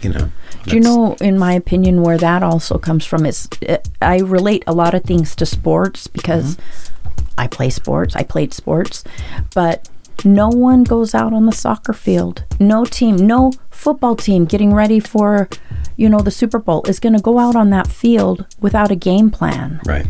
You 0.02 0.10
know. 0.10 0.32
Do 0.66 0.76
you 0.76 0.82
know, 0.82 1.16
in 1.22 1.40
my 1.40 1.54
opinion, 1.54 2.04
where 2.04 2.18
that 2.18 2.44
also 2.44 2.78
comes 2.78 3.06
from? 3.06 3.26
Is 3.26 3.48
it, 3.62 3.90
I 4.02 4.20
relate 4.20 4.64
a 4.68 4.74
lot 4.74 4.94
of 4.94 5.04
things 5.04 5.36
to 5.38 5.46
sports 5.46 6.08
because 6.08 6.56
mm-hmm. 6.56 7.26
I 7.38 7.48
play 7.48 7.70
sports. 7.72 8.16
I 8.16 8.24
played 8.24 8.54
sports, 8.54 9.04
but 9.56 9.90
no 10.24 10.50
one 10.50 10.84
goes 10.84 11.16
out 11.16 11.34
on 11.34 11.46
the 11.46 11.52
soccer 11.52 11.94
field. 11.94 12.44
No 12.60 12.86
team, 12.86 13.16
no 13.16 13.54
football 13.70 14.16
team 14.16 14.46
getting 14.46 14.74
ready 14.74 15.00
for, 15.00 15.50
you 15.96 16.10
know, 16.10 16.20
the 16.20 16.32
Super 16.32 16.60
Bowl 16.60 16.84
is 16.84 17.00
going 17.00 17.14
to 17.14 17.22
go 17.22 17.40
out 17.40 17.56
on 17.56 17.72
that 17.72 17.88
field 17.88 18.46
without 18.60 18.92
a 18.92 18.96
game 18.96 19.32
plan. 19.32 19.82
Right. 19.86 20.06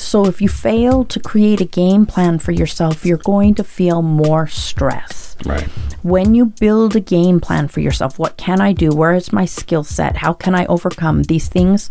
So 0.00 0.24
if 0.24 0.40
you 0.40 0.48
fail 0.48 1.04
to 1.04 1.20
create 1.20 1.60
a 1.60 1.66
game 1.66 2.06
plan 2.06 2.38
for 2.38 2.52
yourself, 2.52 3.04
you're 3.04 3.18
going 3.18 3.54
to 3.56 3.64
feel 3.64 4.00
more 4.00 4.46
stress 4.46 5.36
Right. 5.44 5.68
when 6.02 6.34
you 6.34 6.46
build 6.46 6.96
a 6.96 7.00
game 7.00 7.38
plan 7.38 7.68
for 7.68 7.80
yourself, 7.80 8.18
what 8.18 8.36
can 8.38 8.60
I 8.60 8.72
do? 8.72 8.90
Where 8.90 9.12
is 9.12 9.32
my 9.32 9.44
skill 9.44 9.84
set? 9.84 10.16
How 10.16 10.32
can 10.32 10.54
I 10.54 10.64
overcome 10.66 11.24
these 11.24 11.48
things? 11.48 11.90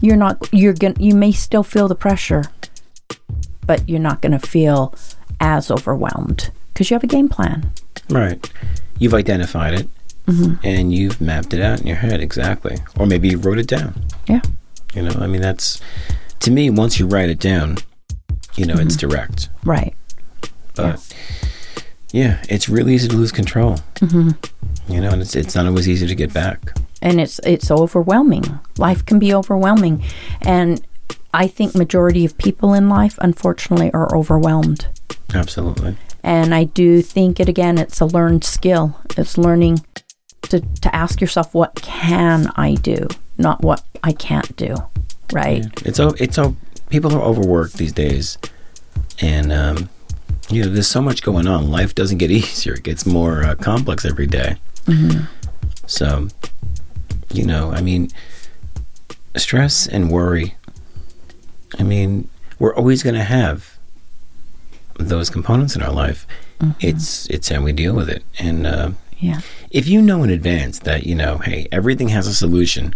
You're 0.00 0.16
not 0.16 0.48
you're 0.52 0.74
going 0.74 0.94
to 0.94 1.02
you 1.02 1.14
may 1.14 1.32
still 1.32 1.62
feel 1.64 1.88
the 1.88 1.94
pressure, 1.94 2.44
but 3.66 3.88
you're 3.88 3.98
not 3.98 4.22
going 4.22 4.32
to 4.32 4.38
feel 4.38 4.94
as 5.40 5.70
overwhelmed 5.70 6.50
because 6.68 6.88
you 6.88 6.94
have 6.94 7.04
a 7.04 7.08
game 7.08 7.28
plan. 7.28 7.70
Right. 8.08 8.48
You've 8.98 9.14
identified 9.14 9.74
it 9.74 9.88
mm-hmm. 10.26 10.54
and 10.64 10.94
you've 10.94 11.20
mapped 11.20 11.52
it 11.52 11.60
out 11.60 11.80
in 11.80 11.88
your 11.88 11.96
head 11.96 12.20
exactly. 12.20 12.78
Or 12.98 13.06
maybe 13.06 13.28
you 13.28 13.38
wrote 13.38 13.58
it 13.58 13.66
down. 13.66 14.04
Yeah. 14.28 14.42
You 14.94 15.02
know, 15.02 15.16
I 15.18 15.26
mean, 15.26 15.42
that's 15.42 15.80
to 16.40 16.50
me, 16.50 16.70
once 16.70 16.98
you 16.98 17.06
write 17.06 17.30
it 17.30 17.38
down, 17.38 17.78
you 18.54 18.66
know, 18.66 18.76
it's 18.78 18.96
direct. 18.96 19.48
Right. 19.64 19.94
But 20.74 21.00
yeah. 22.12 22.42
it's 22.48 22.68
really 22.68 22.94
easy 22.94 23.08
to 23.08 23.16
lose 23.16 23.32
control. 23.32 23.76
Mm-hmm. 23.96 24.30
You 24.92 25.00
know, 25.00 25.10
and 25.10 25.22
it's, 25.22 25.34
it's 25.34 25.54
not 25.54 25.66
always 25.66 25.88
easy 25.88 26.06
to 26.06 26.14
get 26.14 26.32
back. 26.32 26.76
and 27.02 27.20
it's 27.20 27.38
it's 27.44 27.70
overwhelming. 27.70 28.44
Life 28.78 29.04
can 29.04 29.18
be 29.18 29.34
overwhelming, 29.34 30.02
and 30.40 30.84
I 31.34 31.46
think 31.46 31.74
majority 31.74 32.24
of 32.24 32.36
people 32.38 32.72
in 32.74 32.88
life, 32.88 33.18
unfortunately, 33.20 33.90
are 33.92 34.14
overwhelmed. 34.16 34.86
Absolutely. 35.34 35.96
And 36.22 36.54
I 36.54 36.64
do 36.64 37.02
think 37.02 37.38
it 37.40 37.48
again. 37.48 37.78
It's 37.78 38.00
a 38.00 38.06
learned 38.06 38.44
skill. 38.44 38.98
It's 39.16 39.36
learning 39.38 39.84
to 40.42 40.60
to 40.60 40.94
ask 40.94 41.20
yourself, 41.20 41.54
what 41.54 41.74
can 41.76 42.50
I 42.56 42.74
do, 42.74 43.08
not 43.38 43.62
what 43.62 43.82
I 44.02 44.12
can't 44.12 44.56
do. 44.56 44.76
Right. 45.32 45.64
It's 45.84 45.98
o- 46.00 46.14
it's 46.18 46.38
o- 46.38 46.56
people 46.90 47.14
are 47.14 47.20
overworked 47.22 47.74
these 47.74 47.92
days, 47.92 48.38
and 49.20 49.52
um, 49.52 49.88
you 50.48 50.62
know, 50.62 50.68
there's 50.70 50.86
so 50.88 51.02
much 51.02 51.22
going 51.22 51.46
on. 51.46 51.70
Life 51.70 51.94
doesn't 51.94 52.18
get 52.18 52.30
easier; 52.40 52.74
it 52.74 52.82
gets 52.84 53.04
more 53.06 53.42
uh, 53.44 53.54
complex 53.56 54.04
every 54.04 54.26
day. 54.26 54.56
So, 55.86 56.28
you 57.32 57.44
know, 57.44 57.72
I 57.72 57.80
mean, 57.80 58.08
stress 59.36 59.86
and 59.86 60.10
worry. 60.10 60.54
I 61.78 61.82
mean, 61.82 62.28
we're 62.58 62.74
always 62.74 63.02
going 63.02 63.14
to 63.16 63.22
have 63.24 63.76
those 64.98 65.28
components 65.30 65.76
in 65.76 65.82
our 65.82 65.92
life. 65.92 66.26
It's 66.80 67.28
it's 67.28 67.48
how 67.50 67.60
we 67.62 67.72
deal 67.72 67.94
with 67.94 68.08
it, 68.08 68.22
and 68.38 68.66
uh, 68.66 68.90
Yeah. 69.18 69.40
if 69.70 69.86
you 69.88 70.00
know 70.00 70.22
in 70.22 70.30
advance 70.30 70.78
that 70.80 71.04
you 71.04 71.14
know, 71.14 71.38
hey, 71.38 71.68
everything 71.70 72.08
has 72.08 72.26
a 72.26 72.32
solution, 72.34 72.94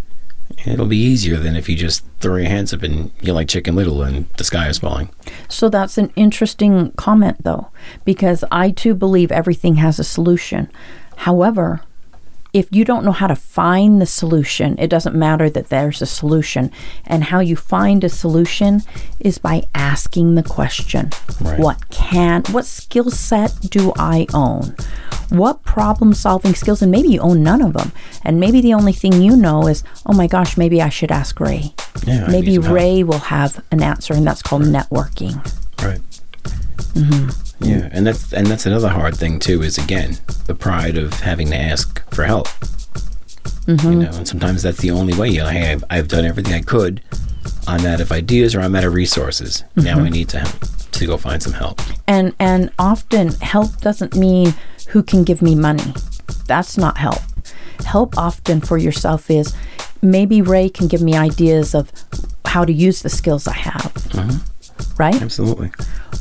it'll 0.66 0.86
be 0.86 0.96
easier 0.96 1.36
than 1.36 1.56
if 1.56 1.68
you 1.68 1.76
just 1.76 2.04
throw 2.20 2.36
your 2.36 2.48
hands 2.48 2.72
up 2.72 2.82
and 2.82 3.10
you're 3.20 3.34
like 3.34 3.48
Chicken 3.48 3.74
Little 3.74 4.02
and 4.02 4.28
the 4.36 4.44
sky 4.44 4.68
is 4.68 4.78
falling. 4.78 5.10
So 5.48 5.68
that's 5.68 5.98
an 5.98 6.12
interesting 6.16 6.92
comment, 6.92 7.42
though, 7.44 7.68
because 8.04 8.44
I 8.50 8.70
too 8.70 8.94
believe 8.94 9.32
everything 9.32 9.76
has 9.76 9.98
a 9.98 10.04
solution. 10.04 10.70
However, 11.16 11.82
if 12.52 12.66
you 12.72 12.84
don't 12.84 13.04
know 13.04 13.12
how 13.12 13.28
to 13.28 13.36
find 13.36 14.00
the 14.00 14.06
solution, 14.06 14.76
it 14.78 14.88
doesn't 14.88 15.14
matter 15.14 15.48
that 15.50 15.68
there's 15.68 16.02
a 16.02 16.06
solution. 16.06 16.72
And 17.06 17.24
how 17.24 17.40
you 17.40 17.54
find 17.56 18.02
a 18.02 18.08
solution 18.08 18.82
is 19.20 19.38
by 19.38 19.62
asking 19.74 20.34
the 20.34 20.42
question 20.42 21.10
Right. 21.40 21.60
What 21.60 21.90
can, 21.90 22.42
what 22.50 22.66
skill 22.66 23.10
set 23.10 23.54
do 23.70 23.92
I 23.96 24.26
own? 24.34 24.74
What 25.30 25.62
problem 25.62 26.12
solving 26.14 26.54
skills? 26.54 26.82
And 26.82 26.90
maybe 26.90 27.08
you 27.08 27.20
own 27.20 27.42
none 27.42 27.62
of 27.62 27.72
them. 27.72 27.92
And 28.24 28.38
maybe 28.40 28.60
the 28.60 28.74
only 28.74 28.92
thing 28.92 29.22
you 29.22 29.36
know 29.36 29.66
is, 29.68 29.84
oh 30.06 30.12
my 30.12 30.26
gosh, 30.26 30.56
maybe 30.56 30.82
I 30.82 30.88
should 30.88 31.10
ask 31.10 31.38
Ray. 31.40 31.74
Yeah, 32.06 32.26
maybe. 32.28 32.58
Ray 32.58 33.02
will 33.02 33.18
have 33.18 33.64
an 33.70 33.82
answer, 33.82 34.12
and 34.14 34.26
that's 34.26 34.42
called 34.42 34.62
networking. 34.62 35.36
Right. 35.82 36.00
Mm-hmm. 36.94 37.64
Yeah, 37.64 37.88
and 37.92 38.06
that's 38.06 38.32
and 38.32 38.46
that's 38.46 38.66
another 38.66 38.88
hard 38.88 39.16
thing 39.16 39.38
too. 39.38 39.62
Is 39.62 39.78
again 39.78 40.18
the 40.46 40.54
pride 40.54 40.96
of 40.96 41.12
having 41.20 41.48
to 41.50 41.56
ask 41.56 42.02
for 42.12 42.24
help. 42.24 42.48
You 43.66 43.76
know, 43.76 44.10
and 44.10 44.26
sometimes 44.26 44.62
that's 44.62 44.78
the 44.78 44.90
only 44.90 45.14
way. 45.14 45.28
You 45.28 45.40
know, 45.40 45.48
hey, 45.48 45.72
I've, 45.72 45.84
I've 45.90 46.08
done 46.08 46.24
everything 46.24 46.54
I 46.54 46.62
could. 46.62 47.02
I'm 47.66 47.86
out 47.86 48.00
of 48.00 48.12
ideas 48.12 48.54
or 48.54 48.60
I'm 48.60 48.74
out 48.74 48.84
of 48.84 48.94
resources. 48.94 49.64
Now 49.76 49.96
mm-hmm. 49.96 50.06
I 50.06 50.08
need 50.08 50.28
to 50.30 50.40
help, 50.40 50.90
to 50.92 51.06
go 51.06 51.16
find 51.16 51.42
some 51.42 51.52
help. 51.52 51.80
and 52.06 52.34
and 52.38 52.70
often 52.78 53.28
help 53.40 53.80
doesn't 53.80 54.16
mean 54.16 54.54
who 54.88 55.02
can 55.02 55.24
give 55.24 55.42
me 55.42 55.54
money. 55.54 55.94
That's 56.46 56.76
not 56.76 56.98
help. 56.98 57.22
Help 57.86 58.18
often 58.18 58.60
for 58.60 58.76
yourself 58.76 59.30
is 59.30 59.54
maybe 60.02 60.42
ray 60.42 60.68
can 60.68 60.88
give 60.88 61.02
me 61.02 61.14
ideas 61.14 61.74
of 61.74 61.92
how 62.46 62.64
to 62.64 62.72
use 62.72 63.02
the 63.02 63.08
skills 63.08 63.46
i 63.46 63.52
have 63.52 63.92
mm-hmm. 63.94 64.38
Right 64.98 65.20
Absolutely. 65.22 65.70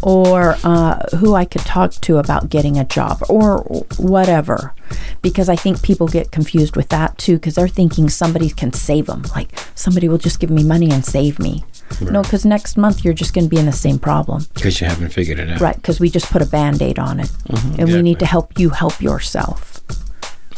or 0.04 0.56
uh, 0.64 1.00
who 1.18 1.36
i 1.36 1.46
could 1.46 1.62
talk 1.62 1.92
to 1.94 2.18
about 2.18 2.50
getting 2.50 2.78
a 2.78 2.86
job 2.86 3.22
or 3.30 3.60
whatever 3.98 4.74
because 5.22 5.50
i 5.50 5.56
think 5.56 5.82
people 5.84 6.08
get 6.08 6.32
confused 6.32 6.76
with 6.76 6.90
that 6.90 7.18
too 7.18 7.36
because 7.36 7.56
they're 7.56 7.68
thinking 7.68 8.10
somebody 8.10 8.50
can 8.50 8.72
save 8.74 9.06
them 9.08 9.24
like 9.36 9.50
somebody 9.76 10.08
will 10.08 10.18
just 10.18 10.40
give 10.40 10.50
me 10.50 10.64
money 10.64 10.90
and 10.92 11.06
save 11.06 11.40
me 11.40 11.64
no 12.02 12.22
because 12.22 12.46
next 12.46 12.78
month 12.78 13.04
you're 13.04 13.14
just 13.16 13.34
going 13.34 13.46
to 13.46 13.50
be 13.50 13.58
in 13.58 13.66
the 13.66 13.72
same 13.72 13.98
problem 13.98 14.46
Because 14.54 14.80
you 14.80 14.88
haven't 14.88 15.10
figured 15.10 15.40
it 15.40 15.50
out. 15.50 15.60
Right, 15.60 15.76
because 15.76 16.00
we 16.00 16.10
just 16.10 16.32
put 16.32 16.42
a 16.42 16.46
band 16.46 16.82
aid 16.84 17.00
on 17.00 17.20
it. 17.20 17.32
and 17.80 17.92
we 17.92 18.02
need 18.04 18.20
to 18.20 18.28
help 18.28 18.60
you 18.60 18.70
help 18.70 19.02
yourself. 19.02 19.82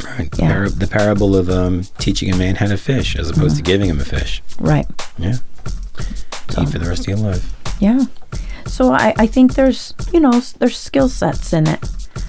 Right. 0.04 0.28
Yeah. 0.38 0.52
Par- 0.52 0.68
the 0.68 0.86
parable 0.86 1.34
of 1.34 1.48
um, 1.48 1.84
teaching 1.98 2.30
a 2.32 2.36
man 2.36 2.56
how 2.56 2.66
to 2.68 2.76
fish 2.76 3.16
as 3.16 3.30
opposed 3.30 3.56
to 3.56 3.62
giving 3.62 3.88
him 3.88 3.98
a 3.98 4.04
fish. 4.04 4.42
Right. 4.60 4.86
Yeah. 5.16 5.36
Eat 6.60 6.68
for 6.68 6.78
the 6.78 6.86
rest 6.86 7.02
of 7.02 7.08
your 7.08 7.16
life. 7.16 7.50
Yeah. 7.82 8.04
So 8.66 8.92
I, 8.92 9.12
I 9.18 9.26
think 9.26 9.54
there's, 9.54 9.92
you 10.12 10.20
know, 10.20 10.30
there's 10.60 10.76
skill 10.78 11.08
sets 11.08 11.52
in 11.52 11.66
it. 11.66 11.80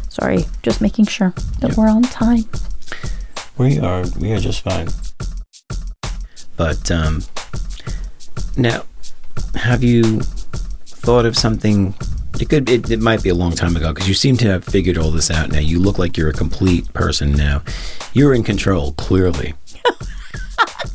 Sorry, 0.10 0.46
just 0.64 0.82
making 0.82 1.06
sure 1.06 1.32
that 1.60 1.70
Yep. 1.70 1.78
we're 1.78 1.90
on 1.90 2.02
time. 2.02 2.46
We 3.58 3.80
are 3.80 4.04
we 4.20 4.34
are 4.34 4.40
just 4.40 4.62
fine. 4.62 4.88
But 6.58 6.90
um, 6.90 7.22
now, 8.58 8.84
have 9.56 9.84
you 9.84 10.22
thought 11.06 11.26
of 11.26 11.38
something 11.38 11.94
It 12.40 12.50
could. 12.50 12.68
It, 12.70 12.90
it 12.90 13.00
might 13.00 13.22
be 13.22 13.30
a 13.30 13.36
long 13.36 13.52
time 13.54 13.76
ago 13.76 13.94
because 13.94 14.08
you 14.08 14.16
seem 14.16 14.38
to 14.38 14.48
have 14.50 14.64
figured 14.66 14.98
all 14.98 15.12
this 15.12 15.30
out 15.30 15.52
now. 15.52 15.60
You 15.60 15.80
look 15.80 16.00
like 16.00 16.18
you're 16.18 16.30
a 16.30 16.34
complete 16.34 16.92
person 16.94 17.34
now. 17.34 17.62
You're 18.14 18.34
in 18.34 18.44
control, 18.44 18.94
clearly. 18.94 19.54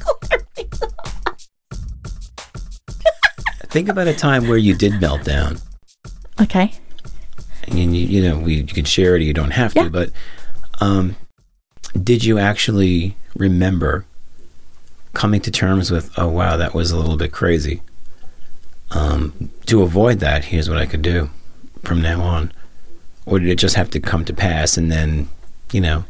Think 3.69 3.89
about 3.89 4.09
a 4.09 4.15
time 4.15 4.49
where 4.49 4.59
you 4.59 4.75
did 4.75 5.01
melt 5.01 5.25
down. 5.25 5.59
Okay. 6.41 6.73
and 7.67 7.97
you, 7.97 8.07
you 8.07 8.23
know 8.23 8.39
we 8.39 8.55
you 8.55 8.65
can 8.67 8.85
share 8.85 9.15
it 9.15 9.21
or 9.21 9.25
you 9.25 9.35
don't 9.35 9.51
have 9.51 9.75
Yeah. 9.75 9.85
to 9.85 9.91
but 9.91 10.11
um 10.81 11.17
did 12.03 12.25
you 12.25 12.39
actually 12.39 13.17
remember 13.37 14.07
coming 15.13 15.41
to 15.43 15.51
terms 15.51 15.91
with 15.91 16.11
oh 16.19 16.29
wow 16.29 16.57
that 16.57 16.73
was 16.75 16.91
a 16.93 16.97
little 16.97 17.17
bit 17.17 17.33
crazy 17.33 17.83
um 18.93 19.51
to 19.67 19.83
avoid 19.83 20.21
that 20.21 20.47
here's 20.47 20.69
what 20.71 20.79
i 20.79 20.87
could 20.87 21.03
do 21.03 21.29
from 21.85 22.01
now 22.01 22.23
on 22.23 22.53
or 23.27 23.39
did 23.39 23.49
it 23.49 23.57
just 23.59 23.75
have 23.75 23.91
to 23.91 24.01
come 24.01 24.25
to 24.25 24.33
pass 24.33 24.77
and 24.79 24.91
then 24.91 25.29
you 25.73 25.81
know 25.81 26.05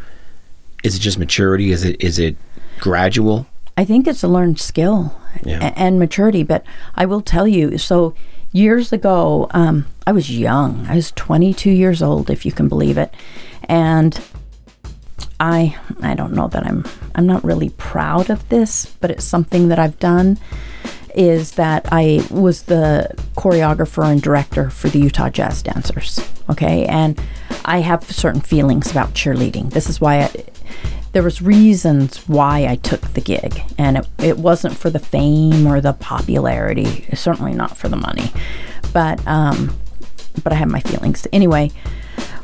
is 0.84 0.94
it 0.94 1.00
just 1.00 1.18
maturity 1.18 1.72
is 1.72 1.82
it 1.84 2.00
is 2.00 2.18
it 2.18 2.36
gradual 2.78 3.46
I 3.78 3.84
think 3.84 4.06
it's 4.08 4.24
a 4.24 4.28
learned 4.28 4.58
skill 4.58 5.14
Yeah. 5.44 5.72
and 5.76 5.98
maturity. 5.98 6.42
But 6.42 6.64
I 6.96 7.06
will 7.06 7.20
tell 7.22 7.46
you, 7.46 7.78
so 7.78 8.12
years 8.52 8.92
ago, 8.92 9.46
um, 9.52 9.86
I 10.06 10.12
was 10.12 10.28
young. 10.36 10.84
I 10.88 10.96
was 10.96 11.12
22 11.12 11.70
years 11.70 12.02
old, 12.02 12.28
if 12.28 12.44
you 12.44 12.50
can 12.52 12.68
believe 12.68 12.98
it, 12.98 13.14
and 13.68 14.18
I 15.40 15.76
I 16.02 16.14
don't 16.14 16.32
know 16.32 16.48
that 16.48 16.66
I'm 16.66 16.84
I'm 17.14 17.26
not 17.26 17.44
really 17.44 17.70
proud 17.70 18.30
of 18.30 18.48
this, 18.48 18.86
but 19.00 19.10
it's 19.12 19.24
something 19.24 19.68
that 19.68 19.78
I've 19.78 19.98
done. 20.00 20.38
Is 21.14 21.52
that 21.52 21.86
I 21.92 22.22
was 22.30 22.62
the 22.64 23.10
choreographer 23.36 24.04
and 24.10 24.20
director 24.22 24.70
for 24.70 24.88
the 24.88 24.98
Utah 25.00 25.30
Jazz 25.30 25.62
Dancers. 25.62 26.20
Okay, 26.50 26.86
and 26.86 27.20
I 27.64 27.78
have 27.80 28.02
certain 28.10 28.40
feelings 28.40 28.90
about 28.90 29.14
cheerleading. 29.14 29.70
This 29.70 29.88
is 29.88 30.00
why 30.00 30.22
I, 30.24 30.30
there 31.12 31.22
was 31.22 31.40
reasons 31.40 32.28
why 32.28 32.66
I 32.66 32.76
took 32.76 33.00
the 33.00 33.20
gig, 33.20 33.62
and 33.78 33.98
it, 33.98 34.08
it 34.18 34.38
wasn't 34.38 34.76
for 34.76 34.90
the 34.90 34.98
fame 34.98 35.66
or 35.66 35.80
the 35.80 35.92
popularity. 35.92 37.06
Certainly 37.14 37.54
not 37.54 37.76
for 37.76 37.88
the 37.88 37.96
money, 37.96 38.32
but 38.92 39.24
um, 39.26 39.78
but 40.42 40.52
I 40.52 40.56
had 40.56 40.68
my 40.68 40.80
feelings 40.80 41.26
anyway. 41.32 41.70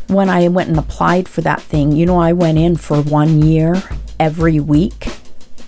When 0.08 0.28
I 0.28 0.48
went 0.48 0.68
and 0.68 0.78
applied 0.78 1.28
for 1.28 1.40
that 1.42 1.62
thing, 1.62 1.92
you 1.92 2.04
know, 2.04 2.18
I 2.18 2.32
went 2.32 2.58
in 2.58 2.76
for 2.76 3.00
one 3.00 3.42
year 3.42 3.82
every 4.20 4.60
week 4.60 5.08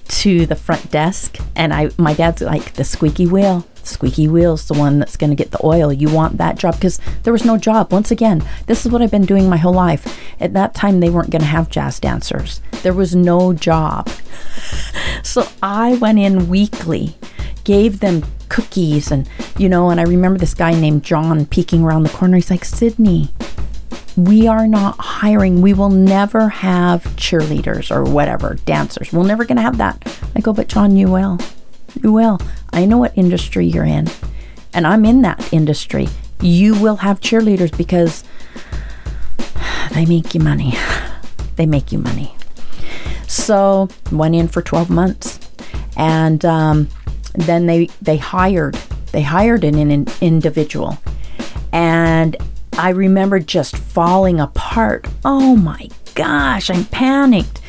to 0.08 0.46
the 0.46 0.56
front 0.56 0.90
desk, 0.90 1.38
and 1.54 1.72
I 1.72 1.90
my 1.98 2.14
dad's 2.14 2.42
like 2.42 2.74
the 2.74 2.84
squeaky 2.84 3.26
wheel. 3.26 3.66
Squeaky 3.82 4.26
wheel's 4.26 4.66
the 4.66 4.74
one 4.74 4.98
that's 4.98 5.16
going 5.16 5.30
to 5.30 5.36
get 5.36 5.52
the 5.52 5.64
oil. 5.64 5.92
You 5.92 6.08
want 6.08 6.38
that 6.38 6.58
job 6.58 6.74
because 6.74 6.98
there 7.22 7.32
was 7.32 7.44
no 7.44 7.56
job. 7.56 7.92
Once 7.92 8.10
again, 8.10 8.42
this 8.66 8.84
is 8.84 8.90
what 8.90 9.00
I've 9.00 9.12
been 9.12 9.26
doing 9.26 9.48
my 9.48 9.58
whole 9.58 9.72
life. 9.72 10.20
At 10.40 10.54
that 10.54 10.74
time, 10.74 10.98
they 10.98 11.08
weren't 11.08 11.30
going 11.30 11.42
to 11.42 11.46
have 11.46 11.70
jazz 11.70 12.00
dancers. 12.00 12.60
There 12.82 12.92
was 12.92 13.14
no 13.14 13.52
job. 13.52 14.10
So 15.22 15.48
I 15.62 15.94
went 15.96 16.18
in 16.18 16.48
weekly, 16.48 17.16
gave 17.64 18.00
them 18.00 18.24
cookies, 18.48 19.10
and 19.10 19.28
you 19.58 19.68
know, 19.68 19.90
and 19.90 19.98
I 20.00 20.04
remember 20.04 20.38
this 20.38 20.54
guy 20.54 20.72
named 20.72 21.02
John 21.02 21.46
peeking 21.46 21.82
around 21.82 22.04
the 22.04 22.10
corner. 22.10 22.36
He's 22.36 22.50
like, 22.50 22.64
Sydney, 22.64 23.30
we 24.16 24.46
are 24.46 24.66
not 24.66 24.98
hiring. 24.98 25.60
We 25.60 25.74
will 25.74 25.90
never 25.90 26.48
have 26.48 27.02
cheerleaders 27.16 27.94
or 27.94 28.04
whatever, 28.04 28.54
dancers. 28.64 29.12
We're 29.12 29.26
never 29.26 29.44
going 29.44 29.56
to 29.56 29.62
have 29.62 29.78
that. 29.78 30.02
I 30.34 30.40
go, 30.40 30.52
but 30.52 30.68
John, 30.68 30.96
you 30.96 31.10
will. 31.10 31.38
You 32.02 32.12
will. 32.12 32.40
I 32.72 32.86
know 32.86 32.98
what 32.98 33.16
industry 33.16 33.66
you're 33.66 33.84
in, 33.84 34.08
and 34.72 34.86
I'm 34.86 35.04
in 35.04 35.22
that 35.22 35.52
industry. 35.52 36.08
You 36.40 36.80
will 36.80 36.96
have 36.96 37.20
cheerleaders 37.20 37.76
because 37.76 38.24
they 39.92 40.06
make 40.06 40.34
you 40.34 40.40
money. 40.40 40.74
They 41.56 41.64
make 41.64 41.90
you 41.90 41.98
money. 41.98 42.36
So 43.26 43.88
went 44.12 44.34
in 44.34 44.46
for 44.46 44.60
12 44.60 44.90
months, 44.90 45.40
and 45.96 46.44
um, 46.44 46.88
then 47.32 47.64
they 47.64 47.86
they 48.02 48.18
hired 48.18 48.74
they 49.12 49.22
hired 49.22 49.64
an, 49.64 49.78
an 49.90 50.06
individual, 50.20 50.98
and 51.72 52.36
I 52.78 52.90
remember 52.90 53.38
just 53.40 53.76
falling 53.76 54.40
apart. 54.40 55.06
Oh 55.24 55.56
my 55.56 55.88
gosh, 56.14 56.70
I'm 56.70 56.84
panicked. 56.86 57.60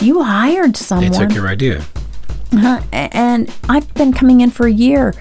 You 0.00 0.22
hired 0.22 0.76
someone. 0.76 1.10
they 1.10 1.18
took 1.18 1.32
your 1.34 1.48
idea 1.48 1.78
Uh-huh. 2.52 2.80
And 2.92 3.52
I've 3.68 3.92
been 3.94 4.12
coming 4.12 4.40
in 4.40 4.50
for 4.50 4.66
a 4.66 4.72
year. 4.72 5.14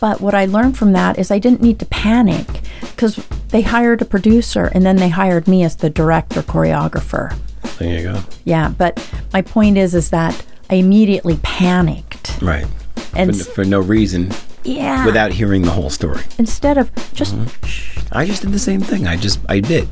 But 0.00 0.20
what 0.20 0.34
I 0.34 0.46
learned 0.46 0.78
from 0.78 0.92
that 0.92 1.18
is 1.18 1.30
I 1.30 1.38
didn't 1.38 1.60
need 1.60 1.78
to 1.80 1.86
panic 1.86 2.46
because 2.80 3.16
they 3.48 3.60
hired 3.62 4.00
a 4.00 4.04
producer 4.06 4.70
and 4.74 4.84
then 4.86 4.96
they 4.96 5.10
hired 5.10 5.46
me 5.46 5.62
as 5.62 5.76
the 5.76 5.90
director 5.90 6.42
choreographer. 6.42 7.36
there 7.78 7.98
you 7.98 8.02
go 8.12 8.22
Yeah, 8.44 8.72
but 8.76 8.98
my 9.32 9.42
point 9.42 9.76
is 9.76 9.94
is 9.94 10.10
that 10.10 10.42
I 10.70 10.76
immediately 10.76 11.38
panicked. 11.42 12.40
right 12.40 12.66
And 13.14 13.36
for, 13.36 13.44
for 13.44 13.64
no 13.64 13.80
reason 13.80 14.30
yeah, 14.64 15.04
without 15.06 15.32
hearing 15.32 15.62
the 15.62 15.70
whole 15.70 15.90
story 15.90 16.22
instead 16.38 16.76
of 16.78 16.90
just 17.14 17.34
shh, 17.64 17.98
I 18.12 18.26
just 18.26 18.42
did 18.42 18.52
the 18.52 18.58
same 18.58 18.80
thing. 18.80 19.06
I 19.06 19.16
just 19.16 19.40
I 19.48 19.60
did. 19.60 19.88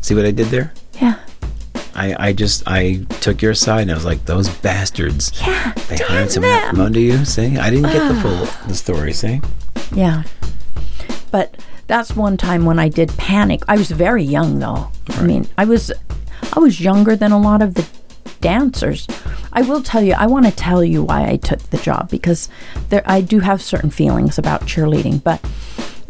See 0.00 0.14
what 0.14 0.24
I 0.24 0.30
did 0.30 0.46
there? 0.48 0.72
yeah, 1.00 1.18
I 1.94 2.28
I 2.28 2.32
just 2.32 2.62
I 2.66 3.04
took 3.20 3.42
your 3.42 3.54
side 3.54 3.82
and 3.82 3.90
I 3.90 3.94
was 3.94 4.04
like, 4.04 4.24
those 4.26 4.48
bastards. 4.48 5.32
yeah, 5.40 5.72
They 5.88 5.96
hired 5.96 6.30
someone 6.30 6.52
them. 6.52 6.70
from 6.70 6.80
under 6.80 7.00
you. 7.00 7.24
See, 7.24 7.56
I 7.58 7.70
didn't 7.70 7.90
get 7.92 8.06
the 8.08 8.20
full 8.20 8.46
the 8.68 8.74
story. 8.74 9.12
See, 9.12 9.40
Yeah. 9.92 10.22
But 11.30 11.56
that's 11.86 12.16
one 12.16 12.36
time 12.36 12.64
when 12.64 12.78
I 12.78 12.88
did 12.88 13.10
panic. 13.16 13.62
I 13.68 13.76
was 13.76 13.90
very 13.90 14.22
young 14.24 14.58
though. 14.58 14.90
I 15.10 15.22
mean, 15.22 15.48
I 15.58 15.64
was 15.64 15.92
I 16.52 16.60
was 16.60 16.80
younger 16.80 17.16
than 17.16 17.32
a 17.32 17.38
lot 17.38 17.62
of 17.62 17.74
the 17.74 17.86
dancers. 18.40 19.06
I 19.52 19.62
will 19.62 19.82
tell 19.82 20.02
you, 20.02 20.14
I 20.14 20.26
want 20.26 20.46
to 20.46 20.52
tell 20.52 20.84
you 20.84 21.02
why 21.02 21.28
I 21.28 21.36
took 21.36 21.60
the 21.70 21.78
job 21.78 22.10
because 22.10 22.48
there 22.88 23.02
I 23.06 23.20
do 23.20 23.40
have 23.40 23.62
certain 23.62 23.90
feelings 23.90 24.38
about 24.38 24.62
cheerleading, 24.62 25.22
but 25.22 25.40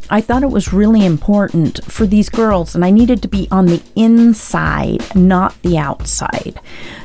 I 0.09 0.21
thought 0.21 0.43
it 0.45 0.51
was 0.51 0.73
really 0.73 1.05
important 1.05 1.85
for 1.85 2.07
these 2.07 2.29
girls, 2.29 2.75
and 2.75 2.85
I 2.85 2.91
needed 2.91 3.23
to 3.23 3.29
be 3.29 3.49
on 3.51 3.67
the 3.67 3.83
inside, 3.97 5.17
not 5.17 5.61
the 5.62 5.79
outside, 5.79 6.61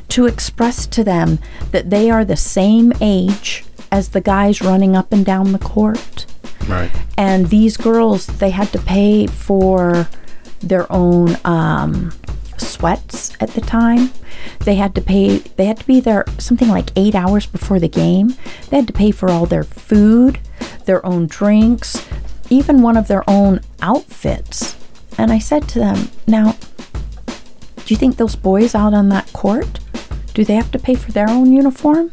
to 0.09 0.27
express 0.27 0.85
to 0.87 1.03
them 1.03 1.39
that 1.71 1.89
they 1.89 2.11
are 2.11 2.23
the 2.23 2.37
same 2.37 2.93
age 3.01 3.65
as 3.91 4.09
the 4.09 4.21
guys 4.21 4.61
running 4.61 4.95
up 4.95 5.11
and 5.11 5.25
down 5.25 5.51
the 5.51 5.59
court. 5.59 6.27
right? 6.67 6.91
And 7.17 7.47
these 7.47 7.75
girls, 7.75 8.27
they 8.27 8.51
had 8.51 8.71
to 8.71 8.79
pay 8.79 9.25
for 9.25 10.07
their 10.59 10.89
own 10.91 11.37
um, 11.43 12.13
sweats 12.61 13.31
at 13.39 13.49
the 13.49 13.61
time. 13.61 14.11
They 14.59 14.75
had 14.75 14.95
to 14.95 15.01
pay, 15.01 15.37
they 15.37 15.65
had 15.65 15.79
to 15.79 15.87
be 15.87 15.99
there 15.99 16.25
something 16.37 16.69
like 16.69 16.91
eight 16.95 17.15
hours 17.15 17.45
before 17.45 17.79
the 17.79 17.87
game. 17.87 18.35
They 18.69 18.77
had 18.77 18.87
to 18.87 18.93
pay 18.93 19.11
for 19.11 19.29
all 19.29 19.45
their 19.45 19.63
food, 19.63 20.39
their 20.85 21.05
own 21.05 21.27
drinks, 21.27 22.05
even 22.49 22.81
one 22.81 22.97
of 22.97 23.07
their 23.07 23.29
own 23.29 23.61
outfits. 23.81 24.75
And 25.17 25.31
I 25.31 25.39
said 25.39 25.67
to 25.69 25.79
them, 25.79 26.09
now, 26.27 26.55
do 27.77 27.93
you 27.93 27.97
think 27.97 28.17
those 28.17 28.35
boys 28.35 28.75
out 28.75 28.93
on 28.93 29.09
that 29.09 29.31
court, 29.33 29.79
do 30.33 30.45
they 30.45 30.55
have 30.55 30.71
to 30.71 30.79
pay 30.79 30.95
for 30.95 31.11
their 31.11 31.29
own 31.29 31.51
uniform? 31.51 32.11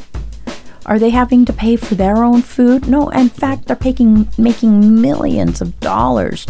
Are 0.87 0.99
they 0.99 1.11
having 1.11 1.45
to 1.45 1.53
pay 1.53 1.77
for 1.77 1.95
their 1.95 2.25
own 2.25 2.41
food? 2.41 2.89
No, 2.89 3.11
in 3.11 3.29
fact, 3.29 3.67
they're 3.67 3.77
making 3.85 4.29
making 4.39 5.01
millions 5.01 5.61
of 5.61 5.79
dollars 5.81 6.47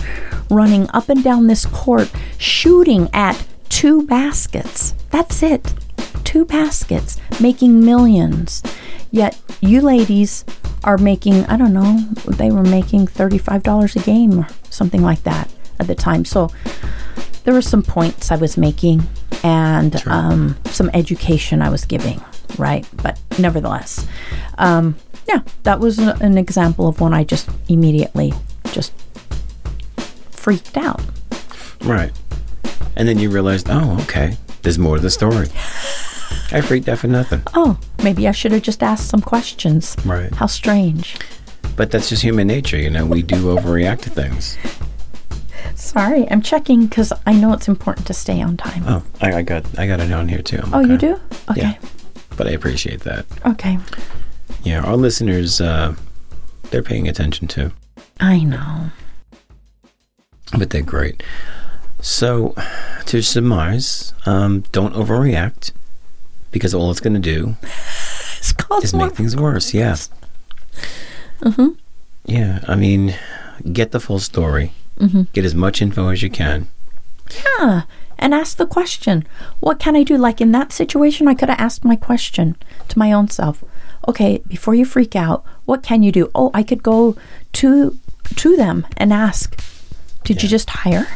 running 0.48 0.88
up 0.94 1.08
and 1.08 1.24
down 1.24 1.48
this 1.48 1.66
court 1.66 2.10
shooting 2.38 3.10
at 3.12 3.44
two 3.68 4.02
baskets. 4.06 4.94
That's 5.10 5.42
it. 5.42 5.74
Two 6.24 6.44
baskets 6.44 7.18
making 7.40 7.84
millions. 7.84 8.62
Yet 9.10 9.40
you 9.60 9.80
ladies 9.80 10.44
are 10.84 10.98
making, 10.98 11.44
I 11.46 11.56
don't 11.56 11.72
know, 11.72 11.98
they 12.26 12.50
were 12.50 12.62
making 12.62 13.06
$35 13.06 13.96
a 13.96 14.00
game 14.00 14.40
or 14.40 14.48
something 14.70 15.02
like 15.02 15.22
that 15.22 15.52
at 15.80 15.86
the 15.86 15.94
time. 15.94 16.24
So 16.24 16.50
there 17.44 17.54
were 17.54 17.62
some 17.62 17.82
points 17.82 18.30
I 18.30 18.36
was 18.36 18.56
making 18.56 19.02
and 19.42 20.06
um, 20.06 20.56
some 20.66 20.90
education 20.92 21.62
I 21.62 21.70
was 21.70 21.84
giving, 21.84 22.22
right? 22.58 22.86
But 23.02 23.18
nevertheless, 23.38 24.06
um, 24.58 24.96
yeah, 25.26 25.40
that 25.62 25.80
was 25.80 25.98
an 25.98 26.38
example 26.38 26.88
of 26.88 27.00
when 27.00 27.12
I 27.12 27.24
just 27.24 27.48
immediately 27.68 28.32
just 28.72 28.92
freaked 30.30 30.76
out. 30.76 31.00
Right. 31.82 32.12
And 32.96 33.06
then 33.08 33.18
you 33.18 33.30
realized, 33.30 33.68
oh, 33.70 33.98
okay, 34.02 34.36
there's 34.62 34.78
more 34.78 34.96
to 34.96 35.02
the 35.02 35.10
story. 35.10 35.48
I 36.50 36.60
freaked 36.60 36.88
out 36.88 36.98
for 36.98 37.06
nothing. 37.06 37.42
Oh, 37.54 37.78
maybe 38.02 38.26
I 38.28 38.32
should 38.32 38.52
have 38.52 38.62
just 38.62 38.82
asked 38.82 39.08
some 39.08 39.20
questions. 39.20 39.96
Right. 40.04 40.32
How 40.34 40.46
strange. 40.46 41.16
But 41.76 41.90
that's 41.90 42.08
just 42.08 42.22
human 42.22 42.46
nature, 42.48 42.76
you 42.76 42.90
know. 42.90 43.06
We 43.06 43.22
do 43.22 43.54
overreact 43.56 44.00
to 44.02 44.10
things. 44.10 44.58
Sorry, 45.74 46.28
I'm 46.30 46.42
checking 46.42 46.86
because 46.86 47.12
I 47.26 47.32
know 47.32 47.52
it's 47.52 47.68
important 47.68 48.06
to 48.08 48.14
stay 48.14 48.42
on 48.42 48.56
time. 48.56 48.82
Oh, 48.86 49.02
I, 49.20 49.34
I 49.34 49.42
got 49.42 49.64
I 49.78 49.86
got 49.86 50.00
it 50.00 50.10
on 50.10 50.28
here 50.28 50.42
too. 50.42 50.58
I'm 50.62 50.74
oh, 50.74 50.80
you 50.80 50.98
do? 50.98 51.20
Okay. 51.50 51.60
Yeah. 51.60 51.74
But 52.36 52.48
I 52.48 52.50
appreciate 52.50 53.00
that. 53.00 53.26
Okay. 53.46 53.78
Yeah, 54.64 54.82
our 54.82 54.96
listeners, 54.96 55.60
uh, 55.60 55.94
they're 56.70 56.82
paying 56.82 57.06
attention 57.08 57.46
too. 57.48 57.70
I 58.20 58.40
know. 58.42 58.90
but 60.58 60.70
they're 60.70 60.82
great. 60.82 61.22
So, 62.00 62.54
to 63.06 63.22
surmise, 63.22 64.12
um, 64.24 64.64
don't 64.72 64.94
overreact 64.94 65.72
because 66.50 66.74
all 66.74 66.90
it's 66.90 67.00
going 67.00 67.14
to 67.14 67.18
do 67.20 67.56
is 68.82 68.94
make 68.94 69.12
things 69.12 69.36
worse. 69.36 69.74
Yeah. 69.74 69.96
Yeah. 72.24 72.60
I 72.68 72.74
mean, 72.76 73.14
get 73.72 73.90
the 73.92 74.00
full 74.00 74.18
story. 74.20 74.72
Get 75.32 75.44
as 75.44 75.54
much 75.54 75.80
info 75.82 76.08
as 76.08 76.22
you 76.22 76.30
can. 76.30 76.68
Yeah. 77.60 77.82
And 78.18 78.34
ask 78.34 78.56
the 78.56 78.66
question, 78.66 79.26
what 79.60 79.78
can 79.78 79.94
I 79.94 80.02
do? 80.02 80.16
Like 80.16 80.40
in 80.40 80.50
that 80.52 80.72
situation, 80.72 81.28
I 81.28 81.34
could 81.34 81.48
have 81.48 81.60
asked 81.60 81.84
my 81.84 81.94
question 81.94 82.56
to 82.88 82.98
my 82.98 83.12
own 83.12 83.28
self. 83.28 83.62
Okay, 84.08 84.42
before 84.48 84.74
you 84.74 84.84
freak 84.84 85.14
out, 85.14 85.44
what 85.66 85.82
can 85.82 86.02
you 86.02 86.10
do? 86.10 86.30
Oh, 86.34 86.50
I 86.54 86.62
could 86.62 86.82
go 86.82 87.16
to 87.54 87.96
to 88.36 88.56
them 88.56 88.86
and 88.96 89.12
ask, 89.12 89.60
did 90.24 90.42
you 90.42 90.48
just 90.48 90.70
hire? 90.70 91.06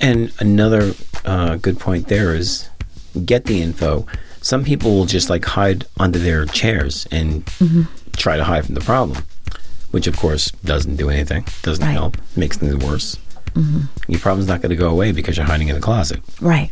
And 0.00 0.32
another 0.38 0.92
uh, 1.24 1.56
good 1.56 1.78
point 1.78 2.08
there 2.08 2.34
is 2.34 2.68
get 3.24 3.44
the 3.44 3.60
info. 3.60 4.06
Some 4.40 4.64
people 4.64 4.92
will 4.94 5.04
just 5.04 5.28
like 5.28 5.44
hide 5.44 5.84
under 5.98 6.18
their 6.18 6.46
chairs 6.46 7.06
and 7.10 7.46
try 8.16 8.36
to 8.36 8.44
hide 8.44 8.64
from 8.64 8.74
the 8.74 8.80
problem, 8.80 9.22
which 9.90 10.06
of 10.06 10.16
course 10.16 10.50
doesn't 10.64 10.96
do 10.96 11.10
anything, 11.10 11.44
doesn't 11.62 11.84
Right. 11.84 11.92
help, 11.92 12.16
makes 12.36 12.56
things 12.56 12.76
worse. 12.76 13.18
Your 14.08 14.20
problem's 14.20 14.48
not 14.48 14.62
going 14.62 14.70
to 14.70 14.76
go 14.76 14.88
away 14.88 15.12
because 15.12 15.36
you're 15.36 15.44
hiding 15.44 15.68
in 15.68 15.74
the 15.74 15.80
closet. 15.80 16.20
Right. 16.40 16.70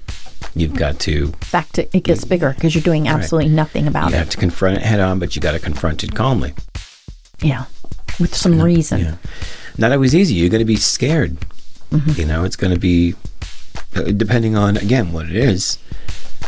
You've 0.55 0.75
got 0.75 0.99
to 1.01 1.33
fact, 1.41 1.79
it, 1.79 1.91
gets 2.05 2.25
bigger 2.25 2.53
because 2.55 2.75
you're 2.75 2.83
doing 2.83 3.09
absolutely 3.09 3.51
nothing 3.51 3.87
about 3.87 4.05
you 4.05 4.09
it. 4.09 4.13
You 4.13 4.19
have 4.19 4.31
to 4.31 4.37
confront 4.39 4.79
it 4.79 4.83
head 4.83 5.01
on, 5.01 5.19
but 5.19 5.37
you 5.37 5.43
got 5.43 5.53
to 5.53 5.59
confront 5.59 6.05
it 6.05 6.15
calmly. 6.15 6.55
Yeah. 7.43 7.65
With 8.19 8.35
some 8.35 8.61
reason. 8.63 9.01
Yeah. 9.01 9.15
Not 9.77 9.93
always 9.93 10.15
easy. 10.15 10.35
You're 10.35 10.49
going 10.49 10.61
to 10.61 10.65
be 10.65 10.77
scared. 10.77 11.37
You 11.91 12.27
know, 12.27 12.45
it's 12.45 12.57
going 12.57 12.73
to 12.73 12.79
be 12.79 13.15
uh, 13.97 14.03
depending 14.03 14.57
on 14.57 14.77
again 14.77 15.13
what 15.13 15.27
it 15.27 15.37
is. 15.37 15.79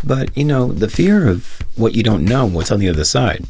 But 0.05 0.37
you 0.37 0.44
know, 0.44 0.72
the 0.72 0.88
fear 0.88 1.29
of 1.29 1.62
what 1.76 1.94
you 1.94 2.03
don't 2.03 2.24
know, 2.24 2.46
what's 2.46 2.70
on 2.70 2.81
the 2.81 2.88
other 2.88 3.05
side, 3.05 3.46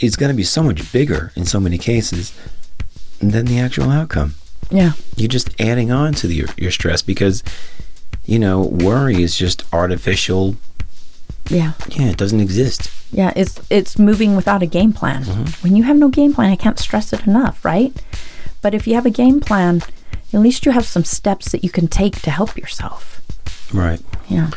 is 0.00 0.16
going 0.16 0.30
to 0.30 0.36
be 0.36 0.44
so 0.44 0.62
much 0.62 0.92
bigger 0.92 1.32
in 1.34 1.44
so 1.44 1.60
many 1.60 1.78
cases 1.78 2.32
than 3.18 3.46
the 3.46 3.58
actual 3.58 3.90
outcome. 3.90 4.34
Yeah. 4.70 4.92
You're 5.16 5.28
just 5.28 5.58
adding 5.60 5.90
on 5.90 6.12
to 6.14 6.26
the, 6.26 6.34
your, 6.34 6.48
your 6.56 6.70
stress 6.70 7.02
because 7.02 7.42
you 8.24 8.38
know 8.38 8.60
worry 8.62 9.22
is 9.22 9.36
just 9.36 9.64
artificial. 9.72 10.56
Yeah. 11.48 11.72
Yeah, 11.88 12.06
it 12.08 12.16
doesn't 12.16 12.40
exist. 12.40 12.90
Yeah, 13.12 13.32
it's 13.36 13.60
it's 13.70 13.98
moving 13.98 14.34
without 14.34 14.62
a 14.62 14.66
game 14.66 14.92
plan. 14.92 15.24
When 15.62 15.76
you 15.76 15.84
have 15.84 15.96
no 15.96 16.08
game 16.08 16.34
plan, 16.34 16.50
I 16.50 16.56
can't 16.56 16.78
stress 16.78 17.12
it 17.12 17.26
enough, 17.26 17.64
right? 17.64 17.92
But 18.62 18.74
if 18.74 18.86
you 18.86 18.94
have 18.94 19.06
a 19.06 19.10
game 19.10 19.40
plan, 19.40 19.82
at 20.32 20.40
least 20.40 20.66
you 20.66 20.72
have 20.72 20.86
some 20.86 21.04
steps 21.04 21.52
that 21.52 21.62
you 21.64 21.70
can 21.70 21.88
take 21.88 22.20
to 22.22 22.30
help 22.30 22.56
yourself. 22.56 23.20
Right. 23.72 24.00
Yeah. 24.28 24.50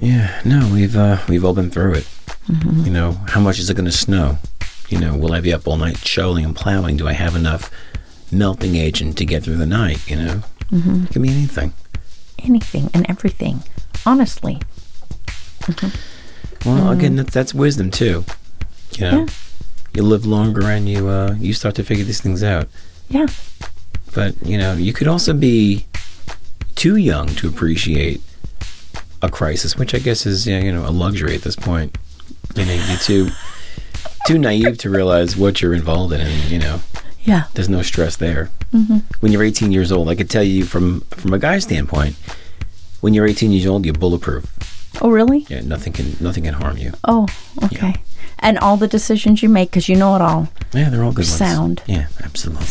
Yeah, 0.00 0.40
no, 0.44 0.68
we've 0.72 0.96
uh, 0.96 1.18
we've 1.28 1.44
all 1.44 1.54
been 1.54 1.70
through 1.70 1.94
it. 1.94 2.08
You 2.48 2.90
know, 2.90 3.12
how 3.28 3.40
much 3.40 3.58
is 3.58 3.70
it 3.70 3.74
going 3.74 3.86
to 3.86 3.92
snow? 3.92 4.38
You 4.90 4.98
know, 5.00 5.16
will 5.16 5.32
I 5.32 5.40
be 5.40 5.52
up 5.52 5.66
all 5.66 5.76
night 5.78 5.96
shoveling 5.98 6.44
and 6.44 6.54
plowing? 6.54 6.96
Do 6.98 7.08
I 7.08 7.12
have 7.14 7.34
enough 7.36 7.70
melting 8.30 8.74
agent 8.76 9.16
to 9.18 9.24
get 9.24 9.42
through 9.44 9.56
the 9.56 9.66
night? 9.66 10.08
You 10.10 10.16
know, 10.16 10.42
it 10.70 11.10
can 11.10 11.22
be 11.22 11.30
anything. 11.30 11.72
Anything 12.40 12.90
and 12.92 13.08
everything. 13.08 13.62
Honestly. 14.04 14.60
Well, 16.66 16.90
again, 16.90 17.16
that, 17.16 17.28
that's 17.28 17.54
wisdom 17.54 17.90
too. 17.90 18.24
You 18.98 19.00
know, 19.10 19.18
Yeah. 19.20 19.26
you 19.94 20.02
live 20.02 20.26
longer 20.26 20.62
and 20.68 20.88
you 20.88 21.08
uh, 21.08 21.36
you 21.38 21.52
start 21.54 21.74
to 21.76 21.84
figure 21.84 22.04
these 22.04 22.20
things 22.20 22.42
out. 22.42 22.68
Yeah. 23.08 23.26
But 24.14 24.34
you 24.44 24.56
know, 24.58 24.74
you 24.74 24.92
could 24.92 25.08
also 25.08 25.32
be 25.34 25.86
too 26.74 26.96
young 26.96 27.26
to 27.28 27.48
appreciate 27.48 28.20
a 29.22 29.30
crisis, 29.30 29.76
which 29.76 29.94
I 29.94 29.98
guess 29.98 30.26
is 30.26 30.46
you 30.46 30.72
know 30.72 30.86
a 30.86 30.90
luxury 30.90 31.34
at 31.34 31.42
this 31.42 31.56
point. 31.56 31.96
You 32.54 32.64
know, 32.66 32.72
you're 32.74 32.98
too 32.98 33.30
too 34.26 34.38
naive 34.38 34.78
to 34.78 34.90
realize 34.90 35.36
what 35.36 35.60
you're 35.60 35.74
involved 35.74 36.12
in, 36.14 36.20
and 36.20 36.44
you 36.50 36.58
know, 36.58 36.80
Yeah. 37.24 37.44
there's 37.54 37.68
no 37.68 37.82
stress 37.82 38.16
there. 38.16 38.50
Mm-hmm. 38.72 38.98
When 39.20 39.32
you're 39.32 39.42
18 39.44 39.70
years 39.72 39.92
old, 39.92 40.08
I 40.08 40.14
could 40.14 40.30
tell 40.30 40.42
you 40.42 40.64
from 40.64 41.00
from 41.10 41.32
a 41.34 41.38
guy's 41.38 41.64
standpoint, 41.64 42.16
when 43.00 43.14
you're 43.14 43.26
18 43.26 43.50
years 43.52 43.66
old, 43.66 43.84
you're 43.84 43.94
bulletproof. 43.94 44.46
Oh, 45.02 45.10
really? 45.10 45.44
Yeah, 45.48 45.60
nothing 45.62 45.92
can 45.92 46.16
nothing 46.20 46.44
can 46.44 46.54
harm 46.54 46.76
you. 46.78 46.92
Oh, 47.04 47.26
okay. 47.64 47.94
And 48.38 48.58
all 48.58 48.76
the 48.76 48.88
decisions 48.88 49.42
you 49.42 49.48
make, 49.48 49.70
because 49.70 49.88
you 49.88 49.96
know 49.96 50.14
it 50.16 50.20
all. 50.22 50.48
Yeah, 50.72 50.90
they're 50.90 51.02
all 51.02 51.12
good 51.12 51.24
ones. 51.26 51.36
Sound. 51.36 51.82
Yeah, 51.86 52.06
absolutely. 52.22 52.66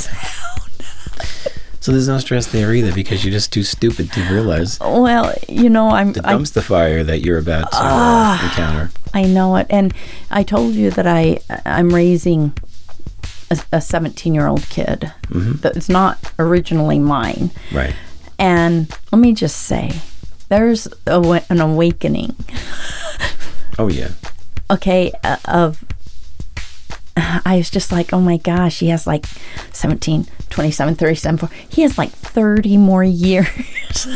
So 1.80 1.92
there's 1.92 2.08
no 2.08 2.18
stress 2.20 2.48
there 2.48 2.74
either 2.74 2.94
because 2.94 3.26
you're 3.26 3.34
just 3.34 3.52
too 3.52 3.64
stupid 3.64 4.10
to 4.14 4.22
realize 4.32 4.80
Well, 4.80 5.34
you 5.50 5.70
know, 5.70 5.90
I'm. 5.90 6.14
the 6.14 6.26
I, 6.26 6.34
dumpster 6.34 6.64
fire 6.64 7.04
that 7.04 7.20
you're 7.20 7.40
about 7.40 7.72
to 7.72 7.78
uh, 7.78 8.40
encounter. 8.42 8.90
I 9.14 9.24
know 9.24 9.58
it, 9.58 9.68
and 9.70 9.94
I 10.32 10.44
told 10.44 10.76
you 10.76 10.92
that 10.92 11.06
I 11.06 11.40
I'm 11.66 11.94
raising 11.94 12.54
a 13.72 13.82
17 13.82 14.34
year 14.34 14.48
old 14.48 14.68
kid. 14.70 15.12
That's 15.30 15.90
not 15.90 16.32
originally 16.40 17.00
mine. 17.00 17.52
Right. 17.72 17.94
And 18.40 18.90
let 19.12 19.20
me 19.20 19.34
just 19.34 19.58
say, 19.64 19.92
there's 20.50 20.88
a, 21.06 21.44
an 21.50 21.60
awakening, 21.62 22.36
Oh 23.78 23.90
yeah. 23.90 24.10
okay, 24.72 25.12
uh, 25.24 25.38
of. 25.46 25.84
I 27.18 27.58
was 27.58 27.70
just 27.70 27.92
like, 27.92 28.14
oh 28.14 28.22
my 28.22 28.38
gosh, 28.38 28.80
he 28.80 28.88
has 28.90 29.06
like 29.06 29.26
17, 29.72 30.28
27, 30.54 30.96
37, 30.96 31.38
40. 31.40 31.56
He 31.70 31.82
has 31.82 31.98
like 31.98 32.12
30 32.12 32.78
more 32.78 33.04
years. 33.04 33.48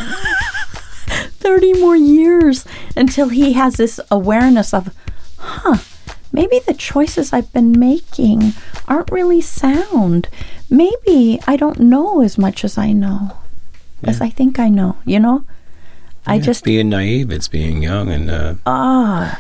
30 1.08 1.74
more 1.80 1.96
years 1.96 2.66
until 2.96 3.30
he 3.30 3.54
has 3.54 3.76
this 3.76 4.00
awareness 4.12 4.74
of, 4.74 4.94
huh, 5.38 5.78
maybe 6.32 6.60
the 6.60 6.74
choices 6.74 7.34
I've 7.34 7.52
been 7.54 7.78
making 7.78 8.54
aren't 8.88 9.10
really 9.10 9.42
sound. 9.42 10.30
Maybe 10.70 11.40
I 11.48 11.56
don't 11.56 11.80
know 11.80 12.22
as 12.22 12.38
much 12.38 12.64
as 12.64 12.78
I 12.78 12.92
know, 12.92 13.38
as 14.04 14.22
I 14.22 14.30
think 14.30 14.60
I 14.60 14.70
know, 14.70 14.98
you 15.06 15.20
know? 15.20 15.44
I 16.28 16.38
just, 16.38 16.60
it's 16.60 16.62
being 16.62 16.90
naive. 16.90 17.32
It's 17.32 17.48
being 17.48 17.82
young, 17.82 18.10
and 18.12 18.30
uh, 18.30 18.56
ah, 18.66 19.40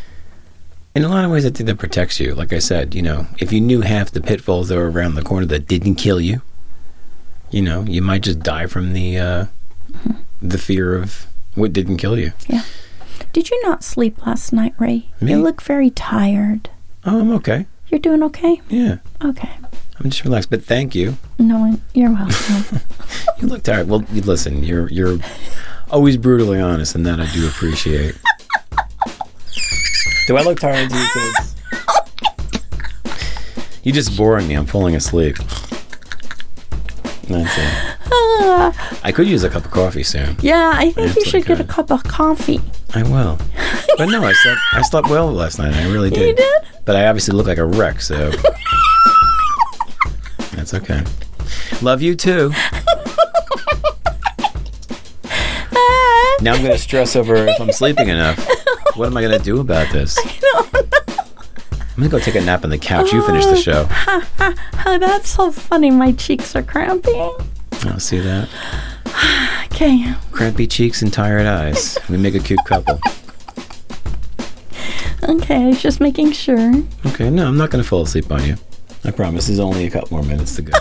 in 0.95 1.03
a 1.03 1.09
lot 1.09 1.25
of 1.25 1.31
ways, 1.31 1.45
I 1.45 1.49
think 1.49 1.67
that 1.67 1.77
protects 1.77 2.19
you. 2.19 2.33
Like 2.33 2.53
I 2.53 2.59
said, 2.59 2.95
you 2.95 3.01
know, 3.01 3.27
if 3.37 3.51
you 3.51 3.59
knew 3.59 3.81
half 3.81 4.09
the 4.09 4.21
pitfalls 4.21 4.69
that 4.69 4.77
were 4.77 4.89
around 4.89 5.15
the 5.15 5.21
corner 5.21 5.45
that 5.47 5.67
didn't 5.67 5.95
kill 5.95 6.21
you, 6.21 6.41
you 7.51 7.61
know, 7.61 7.83
you 7.83 8.01
might 8.01 8.21
just 8.21 8.39
die 8.39 8.67
from 8.67 8.93
the 8.93 9.17
uh, 9.17 9.45
the 10.41 10.57
fear 10.57 10.95
of 10.95 11.25
what 11.55 11.73
didn't 11.73 11.97
kill 11.97 12.17
you. 12.17 12.33
Yeah. 12.47 12.63
Did 13.33 13.49
you 13.49 13.61
not 13.63 13.83
sleep 13.83 14.25
last 14.25 14.53
night, 14.53 14.73
Ray? 14.77 15.09
Me? 15.21 15.31
You 15.31 15.41
look 15.41 15.61
very 15.61 15.89
tired. 15.89 16.69
Oh, 17.05 17.19
I'm 17.21 17.31
okay. 17.31 17.65
You're 17.89 17.99
doing 17.99 18.21
okay? 18.23 18.61
Yeah, 18.69 18.97
Okay. 19.23 19.49
I'm 19.99 20.09
just 20.09 20.23
relaxed. 20.23 20.49
But 20.49 20.63
thank 20.63 20.93
you. 20.93 21.17
No, 21.39 21.79
you're 21.93 22.11
welcome. 22.11 22.79
You 23.39 23.47
look 23.47 23.61
tired. 23.63 23.87
Well, 23.87 24.03
you, 24.11 24.21
listen, 24.23 24.63
you're 24.63 24.89
you're 24.89 25.19
always 25.91 26.17
brutally 26.17 26.59
honest, 26.59 26.95
and 26.95 27.05
that 27.05 27.19
I 27.19 27.31
do 27.33 27.47
appreciate. 27.47 28.15
do 30.27 30.37
I 30.37 30.41
look 30.41 30.59
tired 30.59 30.89
to 30.89 30.97
you 30.97 31.07
kids? 31.13 31.55
You're 33.83 33.95
just 33.95 34.17
boring 34.17 34.47
me. 34.47 34.55
I'm 34.55 34.65
falling 34.65 34.95
asleep. 34.95 35.37
That's. 37.27 37.57
Ah. 38.11 38.99
I 39.03 39.11
could 39.11 39.27
use 39.27 39.43
a 39.43 39.49
cup 39.49 39.65
of 39.65 39.71
coffee 39.71 40.03
soon. 40.03 40.35
yeah, 40.41 40.71
I 40.75 40.91
think 40.91 41.15
you 41.15 41.25
should 41.25 41.45
get 41.45 41.59
a 41.59 41.63
cup 41.63 41.91
of 41.91 42.03
coffee. 42.03 42.61
I 42.95 43.03
will. 43.03 43.37
But 43.97 44.09
no, 44.09 44.23
I 44.23 44.33
slept. 44.43 44.61
I 44.73 44.81
slept 44.83 45.09
well 45.09 45.31
last 45.31 45.59
night. 45.59 45.73
I 45.75 45.87
really 45.91 46.09
did. 46.09 46.27
You 46.29 46.35
did? 46.35 46.61
But 46.85 46.95
I 46.95 47.07
obviously 47.07 47.35
look 47.35 47.47
like 47.47 47.57
a 47.57 47.65
wreck, 47.65 48.01
so 48.01 48.31
that's 50.53 50.73
okay. 50.73 51.03
Love 51.81 52.01
you 52.01 52.15
too. 52.15 52.51
Ah. 55.73 56.37
Now 56.41 56.53
I'm 56.53 56.61
gonna 56.61 56.77
stress 56.77 57.15
over 57.15 57.35
if 57.35 57.59
I'm 57.59 57.71
sleeping 57.71 58.09
enough. 58.09 58.45
What 58.95 59.07
am 59.07 59.17
I 59.17 59.21
gonna 59.21 59.37
do 59.37 59.59
about 59.59 59.91
this? 59.93 60.17
I'm 61.97 62.03
gonna 62.03 62.09
go 62.09 62.19
take 62.19 62.35
a 62.35 62.41
nap 62.41 62.63
on 62.63 62.69
the 62.69 62.77
couch. 62.77 63.11
You 63.11 63.25
finish 63.25 63.45
the 63.45 63.53
uh, 63.53 63.55
show. 63.55 63.89
Oh, 64.85 64.97
that's 64.99 65.31
so 65.31 65.51
funny. 65.51 65.89
My 65.89 66.11
cheeks 66.13 66.55
are 66.55 66.61
cramping. 66.61 67.15
I'll 67.15 67.35
oh, 67.87 67.97
see 67.97 68.19
that. 68.19 68.47
Okay. 69.77 70.13
Crampy 70.31 70.65
cheeks 70.65 71.03
and 71.03 71.13
tired 71.13 71.45
eyes. 71.45 71.99
We 72.09 72.17
make 72.17 72.33
a 72.33 72.39
cute 72.39 72.59
couple. 72.65 72.99
Okay, 75.23 75.63
I 75.63 75.67
was 75.67 75.81
just 75.81 75.99
making 75.99 76.31
sure. 76.31 76.73
Okay, 77.05 77.29
no, 77.29 77.47
I'm 77.47 77.57
not 77.57 77.69
gonna 77.69 77.83
fall 77.83 78.01
asleep 78.03 78.31
on 78.31 78.43
you. 78.43 78.55
I 79.03 79.11
promise. 79.11 79.47
There's 79.47 79.59
only 79.59 79.85
a 79.85 79.89
couple 79.91 80.17
more 80.17 80.25
minutes 80.25 80.55
to 80.55 80.63
go. 80.63 80.73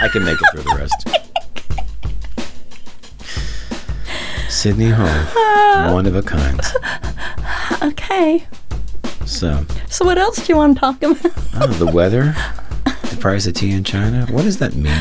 I 0.00 0.08
can 0.08 0.24
make 0.24 0.38
it 0.40 0.46
through 0.52 0.62
the 0.62 0.76
rest. 0.76 1.08
Sydney 4.52 4.90
Hall, 4.90 5.06
uh, 5.06 5.92
one 5.92 6.06
of 6.06 6.14
a 6.16 6.22
kind. 6.22 6.60
Okay. 7.82 8.46
So, 9.32 9.64
So 9.88 10.04
what 10.04 10.18
else 10.18 10.36
do 10.36 10.44
you 10.52 10.56
want 10.56 10.76
to 10.76 10.80
talk 10.80 11.02
about? 11.02 11.18
oh, 11.56 11.66
the 11.78 11.86
weather, 11.90 12.34
the 12.84 13.16
price 13.18 13.46
of 13.46 13.54
tea 13.54 13.70
in 13.72 13.82
China. 13.82 14.26
What 14.30 14.42
does 14.42 14.58
that 14.58 14.74
mean? 14.74 14.92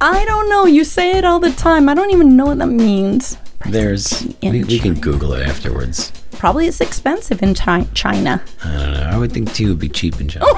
I 0.00 0.24
don't 0.24 0.48
know. 0.48 0.64
You 0.64 0.84
say 0.84 1.18
it 1.18 1.24
all 1.24 1.40
the 1.40 1.50
time. 1.52 1.88
I 1.88 1.94
don't 1.94 2.10
even 2.12 2.36
know 2.36 2.46
what 2.46 2.58
that 2.58 2.68
means. 2.68 3.36
There's 3.66 4.22
in 4.42 4.52
we, 4.52 4.64
we 4.64 4.78
can 4.78 4.94
Google 5.00 5.32
it 5.32 5.46
afterwards. 5.46 6.12
Probably 6.32 6.66
it's 6.66 6.80
expensive 6.80 7.42
in 7.42 7.54
Chi- 7.54 7.86
China. 7.94 8.42
I 8.62 8.72
don't 8.72 8.92
know. 8.92 9.10
I 9.12 9.18
would 9.18 9.32
think 9.32 9.52
tea 9.52 9.66
would 9.66 9.78
be 9.78 9.88
cheap 9.88 10.20
in 10.20 10.28
China. 10.28 10.46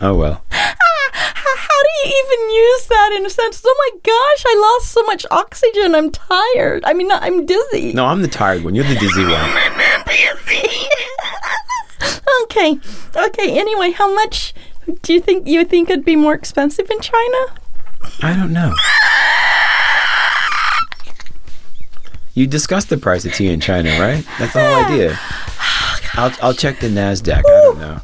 oh 0.00 0.14
well. 0.14 0.44
How 2.04 2.10
do 2.10 2.14
you 2.16 2.24
even 2.26 2.54
use 2.54 2.86
that 2.88 3.12
in 3.16 3.24
a 3.26 3.30
sense? 3.30 3.62
Oh 3.64 3.90
my 3.92 3.98
gosh, 4.02 4.44
I 4.46 4.76
lost 4.76 4.92
so 4.92 5.02
much 5.04 5.24
oxygen. 5.30 5.94
I'm 5.94 6.10
tired. 6.10 6.84
I 6.84 6.92
mean, 6.92 7.10
I'm 7.10 7.46
dizzy. 7.46 7.94
No, 7.94 8.04
I'm 8.04 8.20
the 8.20 8.28
tired 8.28 8.62
one. 8.62 8.74
You're 8.74 8.84
the 8.84 8.96
dizzy 8.96 9.24
one. 9.24 9.50
Okay. 12.44 12.78
Okay. 13.16 13.58
Anyway, 13.58 13.90
how 13.92 14.12
much 14.14 14.54
do 15.02 15.12
you 15.12 15.20
think 15.20 15.46
you 15.48 15.64
think 15.64 15.88
it'd 15.90 16.04
be 16.04 16.16
more 16.16 16.34
expensive 16.34 16.90
in 16.90 17.00
China? 17.00 17.38
I 18.22 18.34
don't 18.36 18.52
know. 18.52 18.74
You 22.34 22.46
discussed 22.46 22.90
the 22.90 22.96
price 22.98 23.24
of 23.24 23.32
tea 23.34 23.48
in 23.48 23.60
China, 23.60 23.90
right? 24.00 24.24
That's 24.38 24.52
the 24.52 24.60
whole 24.64 24.84
idea. 24.84 25.18
Oh, 26.16 26.22
I'll, 26.22 26.32
I'll 26.48 26.54
check 26.54 26.78
the 26.78 26.86
Nasdaq. 26.86 27.38
I 27.38 27.42
don't 27.42 27.78
know. 27.80 28.00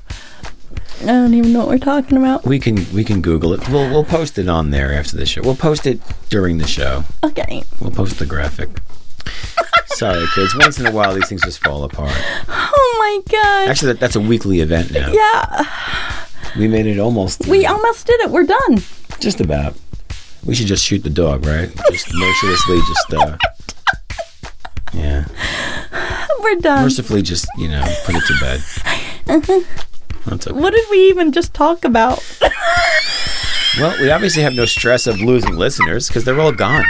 I 1.02 1.06
don't 1.06 1.32
even 1.34 1.52
know 1.52 1.60
what 1.60 1.68
we're 1.68 1.78
talking 1.78 2.18
about. 2.18 2.44
We 2.44 2.58
can 2.58 2.76
we 2.92 3.04
can 3.04 3.20
Google 3.22 3.52
it. 3.54 3.66
We'll 3.68 3.88
we'll 3.90 4.04
post 4.04 4.36
it 4.38 4.48
on 4.48 4.70
there 4.70 4.92
after 4.92 5.16
the 5.16 5.24
show. 5.26 5.40
We'll 5.42 5.54
post 5.56 5.86
it 5.86 6.00
during 6.28 6.58
the 6.58 6.66
show. 6.66 7.04
Okay. 7.24 7.62
We'll 7.80 7.90
post 7.90 8.18
the 8.18 8.26
graphic. 8.26 8.68
Sorry, 9.86 10.24
kids. 10.34 10.54
Once 10.56 10.78
in 10.78 10.86
a 10.86 10.90
while, 10.92 11.14
these 11.14 11.28
things 11.28 11.42
just 11.42 11.58
fall 11.64 11.84
apart. 11.84 12.12
Oh 12.48 12.96
my 12.98 13.32
gosh. 13.32 13.68
Actually, 13.70 13.92
that, 13.94 14.00
that's 14.00 14.16
a 14.16 14.20
weekly 14.20 14.60
event 14.60 14.92
now. 14.92 15.10
Yeah, 15.12 15.66
We 16.58 16.68
made 16.68 16.86
it 16.86 16.98
almost. 16.98 17.46
we 17.46 17.66
almost 17.66 18.06
did 18.06 18.20
it. 18.20 18.30
We're 18.30 18.46
done. 18.46 18.78
just 19.20 19.40
about. 19.40 19.74
We 20.44 20.54
should 20.54 20.66
just 20.68 20.84
shoot 20.84 21.02
the 21.02 21.10
dog, 21.10 21.44
right? 21.44 21.70
Just 21.90 22.08
mercilessly, 22.14 22.78
just 22.88 23.12
uh, 23.14 23.36
yeah, 24.94 25.24
We're 26.40 26.56
done. 26.60 26.82
mercifully, 26.84 27.22
just 27.22 27.46
you 27.58 27.68
know, 27.68 27.84
put 28.06 28.14
it 28.16 28.22
to 28.26 28.34
bed. 28.40 29.66
That's 30.26 30.46
okay. 30.46 30.59
What 30.59 30.72
did 30.72 30.85
we 30.90 31.09
even 31.09 31.33
just 31.33 31.52
talk 31.54 31.85
about? 31.85 32.20
Well, 33.78 33.96
we 34.00 34.11
obviously 34.11 34.42
have 34.42 34.54
no 34.54 34.64
stress 34.64 35.06
of 35.06 35.20
losing 35.20 35.54
listeners 35.54 36.09
because 36.09 36.24
they're 36.24 36.40
all 36.40 36.50
gone. 36.50 36.83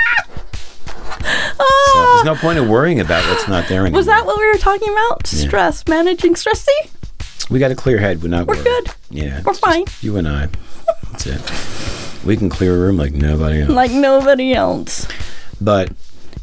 So 1.21 2.15
there's 2.15 2.25
no 2.25 2.35
point 2.37 2.59
in 2.59 2.69
worrying 2.71 3.01
about 3.01 3.23
what's 3.29 3.47
not 3.49 3.69
there 3.69 3.83
anymore. 3.83 3.99
Was 3.99 4.07
that 4.07 4.25
what 4.25 4.39
we 4.39 4.47
were 4.47 4.57
talking 4.57 4.91
about? 4.91 5.31
Yeah. 5.31 5.47
Stress, 5.47 5.87
managing 5.89 6.37
stress. 6.37 6.63
See, 6.63 6.91
We 7.51 7.59
got 7.59 7.71
a 7.71 7.75
clear 7.77 7.99
head. 7.99 8.23
We're 8.23 8.29
not. 8.29 8.47
We're 8.47 8.55
worried. 8.55 8.65
good. 8.65 8.91
Yeah, 9.11 9.43
We're 9.45 9.53
fine. 9.55 9.85
You 10.01 10.17
and 10.17 10.27
I. 10.27 10.49
That's 11.13 11.27
it. 11.27 12.25
We 12.27 12.37
can 12.39 12.49
clear 12.49 12.75
a 12.75 12.79
room 12.79 12.97
like 12.97 13.13
nobody 13.13 13.61
else. 13.61 13.71
like 13.71 13.91
nobody 13.93 14.55
else. 14.55 15.07
But 15.61 15.93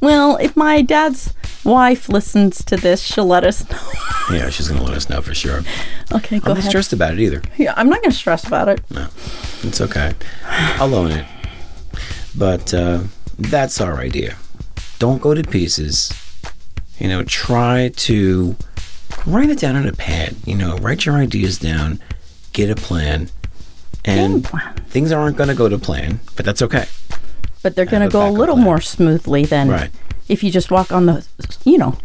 Well, 0.02 0.38
if 0.38 0.56
my 0.56 0.84
dad's 0.84 1.34
wife 1.68 2.10
listens 2.10 2.64
to 2.66 2.78
this, 2.78 3.02
she'll 3.02 3.26
let 3.26 3.44
us 3.44 3.70
know. 3.70 3.92
yeah, 4.36 4.50
she's 4.50 4.68
gonna 4.68 4.84
let 4.84 4.96
us 4.96 5.10
know 5.10 5.22
for 5.22 5.36
sure. 5.36 5.62
Okay, 6.12 6.40
go 6.40 6.52
ahead. 6.52 6.58
I'm 6.58 6.64
not 6.64 6.70
stressed 6.70 6.94
about 6.94 7.14
it 7.14 7.20
either. 7.20 7.42
Yeah, 7.58 7.74
I'm 7.76 7.90
not 7.90 8.02
going 8.02 8.12
to 8.12 8.18
stress 8.18 8.48
about 8.48 8.70
it. 8.70 8.82
No, 8.90 9.08
it's 9.64 9.82
okay. 9.82 10.14
I'll 10.46 10.96
own 10.96 11.12
it. 11.12 11.26
But 12.36 12.74
uh, 12.74 13.04
that's 13.38 13.82
our 13.82 13.98
idea. 13.98 14.38
Don't 15.00 15.22
go 15.22 15.34
to 15.34 15.44
pieces. 15.44 16.14
You 16.98 17.10
know, 17.10 17.24
try 17.24 17.92
to 17.96 18.56
write 19.26 19.50
it 19.50 19.60
down 19.60 19.76
on 19.76 19.86
a 19.86 19.94
pad. 19.94 20.36
You 20.46 20.56
know, 20.56 20.78
write 20.78 21.06
your 21.06 21.16
ideas 21.16 21.60
down, 21.60 22.00
get 22.54 22.70
a 22.70 22.76
plan, 22.76 23.30
and 24.06 24.44
plan. 24.44 24.76
things 24.88 25.12
aren't 25.12 25.36
going 25.36 25.50
to 25.50 25.56
go 25.56 25.68
to 25.68 25.78
plan, 25.78 26.22
but 26.36 26.46
that's 26.46 26.62
okay. 26.62 26.86
But 27.62 27.76
they're 27.76 27.86
going 27.86 28.04
to 28.04 28.10
go 28.10 28.28
a 28.28 28.32
little 28.32 28.56
plan. 28.56 28.64
more 28.66 28.82
smoothly 28.82 29.46
than 29.46 29.68
Right. 29.68 29.90
If 30.28 30.44
you 30.44 30.52
just 30.52 30.72
walk 30.72 30.92
on 30.92 31.06
the, 31.06 31.26
you 31.64 31.78
know, 31.78 31.98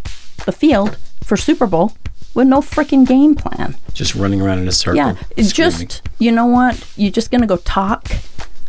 the 0.44 0.52
field 0.52 0.96
for 1.22 1.36
Super 1.36 1.66
Bowl 1.66 1.92
with 2.34 2.46
no 2.48 2.60
freaking 2.60 3.06
game 3.06 3.34
plan. 3.34 3.76
Just 3.92 4.14
running 4.14 4.40
around 4.40 4.58
in 4.60 4.68
a 4.68 4.72
circle. 4.72 4.96
Yeah, 4.96 5.14
it's 5.36 5.52
just 5.52 6.02
you 6.18 6.32
know 6.32 6.46
what? 6.46 6.86
You're 6.96 7.10
just 7.10 7.30
to 7.42 7.46
go 7.46 7.58
talk. 7.58 8.10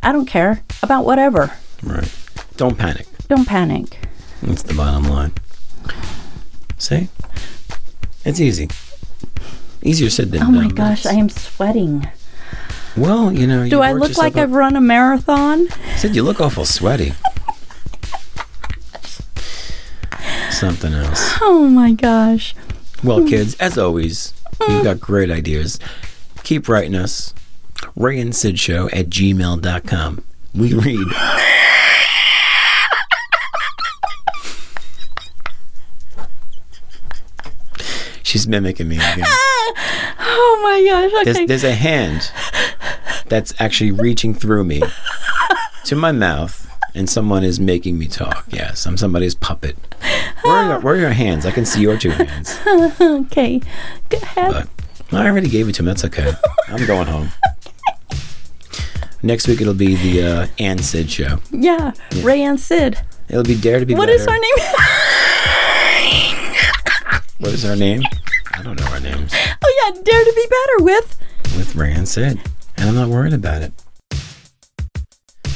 I 0.02 0.12
don't 0.12 0.26
care 0.26 0.62
about 0.82 1.06
whatever. 1.06 1.54
right. 1.82 2.12
Don't 2.58 2.78
panic. 2.78 3.08
Don't 3.30 3.48
panic. 3.48 3.98
That's 4.42 4.64
the 4.64 4.74
bottom 4.74 5.06
line. 5.06 5.32
See? 6.78 7.08
It's 8.26 8.40
easy. 8.40 8.70
Easier 9.82 10.10
said 10.10 10.32
than 10.32 10.42
Oh 10.42 10.46
done. 10.46 10.56
Oh 10.56 10.62
my 10.62 10.68
gosh, 10.70 11.06
I 11.06 11.14
am 11.14 11.30
sweating. 11.30 12.08
Well, 12.96 13.32
you 13.34 13.48
know, 13.48 13.64
Do 13.64 13.78
you 13.78 13.82
I 13.82 13.94
look 13.94 14.18
like. 14.18 14.36
I've 14.36 14.52
run 14.52 14.76
a 14.76 14.82
marathon? 14.82 15.68
I 15.72 15.96
Said 15.98 16.16
you 16.16 16.24
look 16.24 16.40
awful 16.40 16.66
sweaty. 16.66 17.14
Something 20.64 20.94
else. 20.94 21.38
Oh 21.42 21.68
my 21.68 21.92
gosh. 21.92 22.56
Well, 23.04 23.28
kids, 23.28 23.56
as 23.56 23.78
always, 23.78 24.34
you've 24.62 24.86
got 24.86 24.98
great 24.98 25.30
ideas. 25.30 25.78
Keep 26.44 26.70
writing 26.70 26.96
us. 26.96 27.34
Ray 27.98 28.18
and 28.22 28.34
Sid 28.34 28.58
Show 28.58 28.88
at 28.92 29.10
gmail.com. 29.10 30.24
We 30.56 30.74
read. 30.74 31.08
She's 38.24 38.48
mimicking 38.48 38.88
me 38.88 38.98
again. 38.98 39.26
Oh 40.36 40.60
my 40.64 40.84
gosh. 40.90 41.22
Okay. 41.22 41.46
There's, 41.46 41.48
there's 41.62 41.64
a 41.74 41.76
hand 41.76 42.32
that's 43.28 43.54
actually 43.60 43.92
reaching 43.92 44.34
through 44.34 44.64
me 44.64 44.82
to 45.86 45.96
my 45.96 46.12
mouth, 46.12 46.70
and 46.96 47.10
someone 47.10 47.44
is 47.44 47.60
making 47.60 48.00
me 48.00 48.08
talk. 48.08 48.46
Yes, 48.50 48.86
I'm 48.86 48.98
somebody's 48.98 49.36
puppet. 49.36 49.76
Where 50.44 50.54
are 50.56 50.70
your, 50.72 50.80
where 50.82 50.96
are 50.96 51.00
your 51.00 51.10
hands? 51.12 51.46
I 51.46 51.52
can 51.52 51.66
see 51.66 51.82
your 51.82 51.98
two 51.98 52.10
hands. 52.12 52.60
okay. 53.02 53.62
Go 54.10 54.18
ahead. 54.18 54.68
But 55.10 55.22
I 55.22 55.30
already 55.30 55.50
gave 55.50 55.70
it 55.70 55.74
to 55.76 55.82
him. 55.82 55.86
That's 55.86 56.04
okay. 56.06 56.34
I'm 56.68 56.86
going 56.86 57.08
home. 57.08 57.30
Next 59.22 59.48
week 59.48 59.62
it'll 59.62 59.74
be 59.74 59.96
the 59.96 60.24
uh, 60.28 60.48
Ann 60.60 60.80
Sid 60.80 61.10
show. 61.10 61.40
yeah. 61.52 61.94
Ray 62.24 62.42
and 62.44 62.60
Sid. 62.60 62.98
It'll 63.30 63.44
be 63.44 63.56
Dare 63.60 63.80
to 63.80 63.86
Be 63.86 63.96
What 63.96 64.08
Better. 64.08 64.20
is 64.20 64.28
our 64.28 64.38
name? 64.38 64.56
What 67.40 67.52
is 67.52 67.66
our 67.66 67.76
name? 67.76 68.02
I 68.54 68.62
don't 68.64 68.80
know 68.80 68.86
our 68.88 69.00
names. 69.02 69.34
oh 69.34 69.92
yeah, 69.96 70.02
Dare 70.02 70.24
to 70.24 70.34
Be 70.34 70.48
Better 70.50 70.84
with. 70.86 71.18
With 71.58 71.76
Ray 71.76 71.92
and 71.92 72.08
Sid. 72.08 72.40
And 72.78 72.90
I'm 72.90 72.96
not 72.96 73.10
worried 73.10 73.34
about 73.34 73.62
it. 73.62 73.74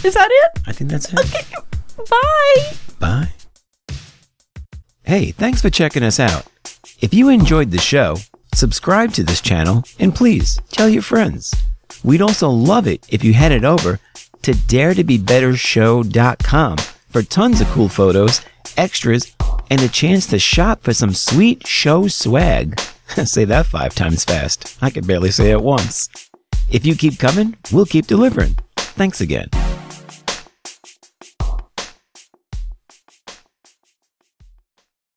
Is 0.03 0.13
that 0.13 0.27
it? 0.29 0.61
I 0.67 0.73
think 0.73 0.89
that's 0.91 1.11
it. 1.13 1.19
Okay. 1.19 1.45
Bye. 2.09 2.71
Bye. 2.99 3.29
Hey, 5.07 5.31
thanks 5.31 5.61
for 5.61 5.69
checking 5.69 6.03
us 6.03 6.19
out. 6.19 6.45
If 6.99 7.13
you 7.13 7.29
enjoyed 7.29 7.71
the 7.71 7.77
show, 7.77 8.17
subscribe 8.53 9.13
to 9.13 9.23
this 9.23 9.39
channel 9.39 9.85
and 9.99 10.13
please 10.13 10.59
tell 10.69 10.89
your 10.89 11.01
friends. 11.01 11.55
We'd 12.03 12.21
also 12.21 12.49
love 12.49 12.87
it 12.87 13.07
if 13.07 13.23
you 13.23 13.33
headed 13.33 13.63
over 13.63 14.01
to 14.41 14.51
daretobebettershow.com 14.51 16.77
for 17.07 17.23
tons 17.23 17.61
of 17.61 17.67
cool 17.67 17.87
photos, 17.87 18.41
extras, 18.75 19.33
and 19.69 19.81
a 19.81 19.87
chance 19.87 20.27
to 20.27 20.39
shop 20.39 20.83
for 20.83 20.93
some 20.93 21.13
sweet 21.13 21.65
show 21.65 22.09
swag. 22.09 22.77
say 23.23 23.45
that 23.45 23.65
five 23.65 23.95
times 23.95 24.25
fast. 24.25 24.77
I 24.81 24.89
could 24.89 25.07
barely 25.07 25.31
say 25.31 25.51
it 25.51 25.63
once. 25.63 26.09
If 26.69 26.85
you 26.85 26.97
keep 26.97 27.17
coming, 27.17 27.55
we'll 27.71 27.85
keep 27.85 28.07
delivering. 28.07 28.57
Thanks 28.75 29.21
again. 29.21 29.47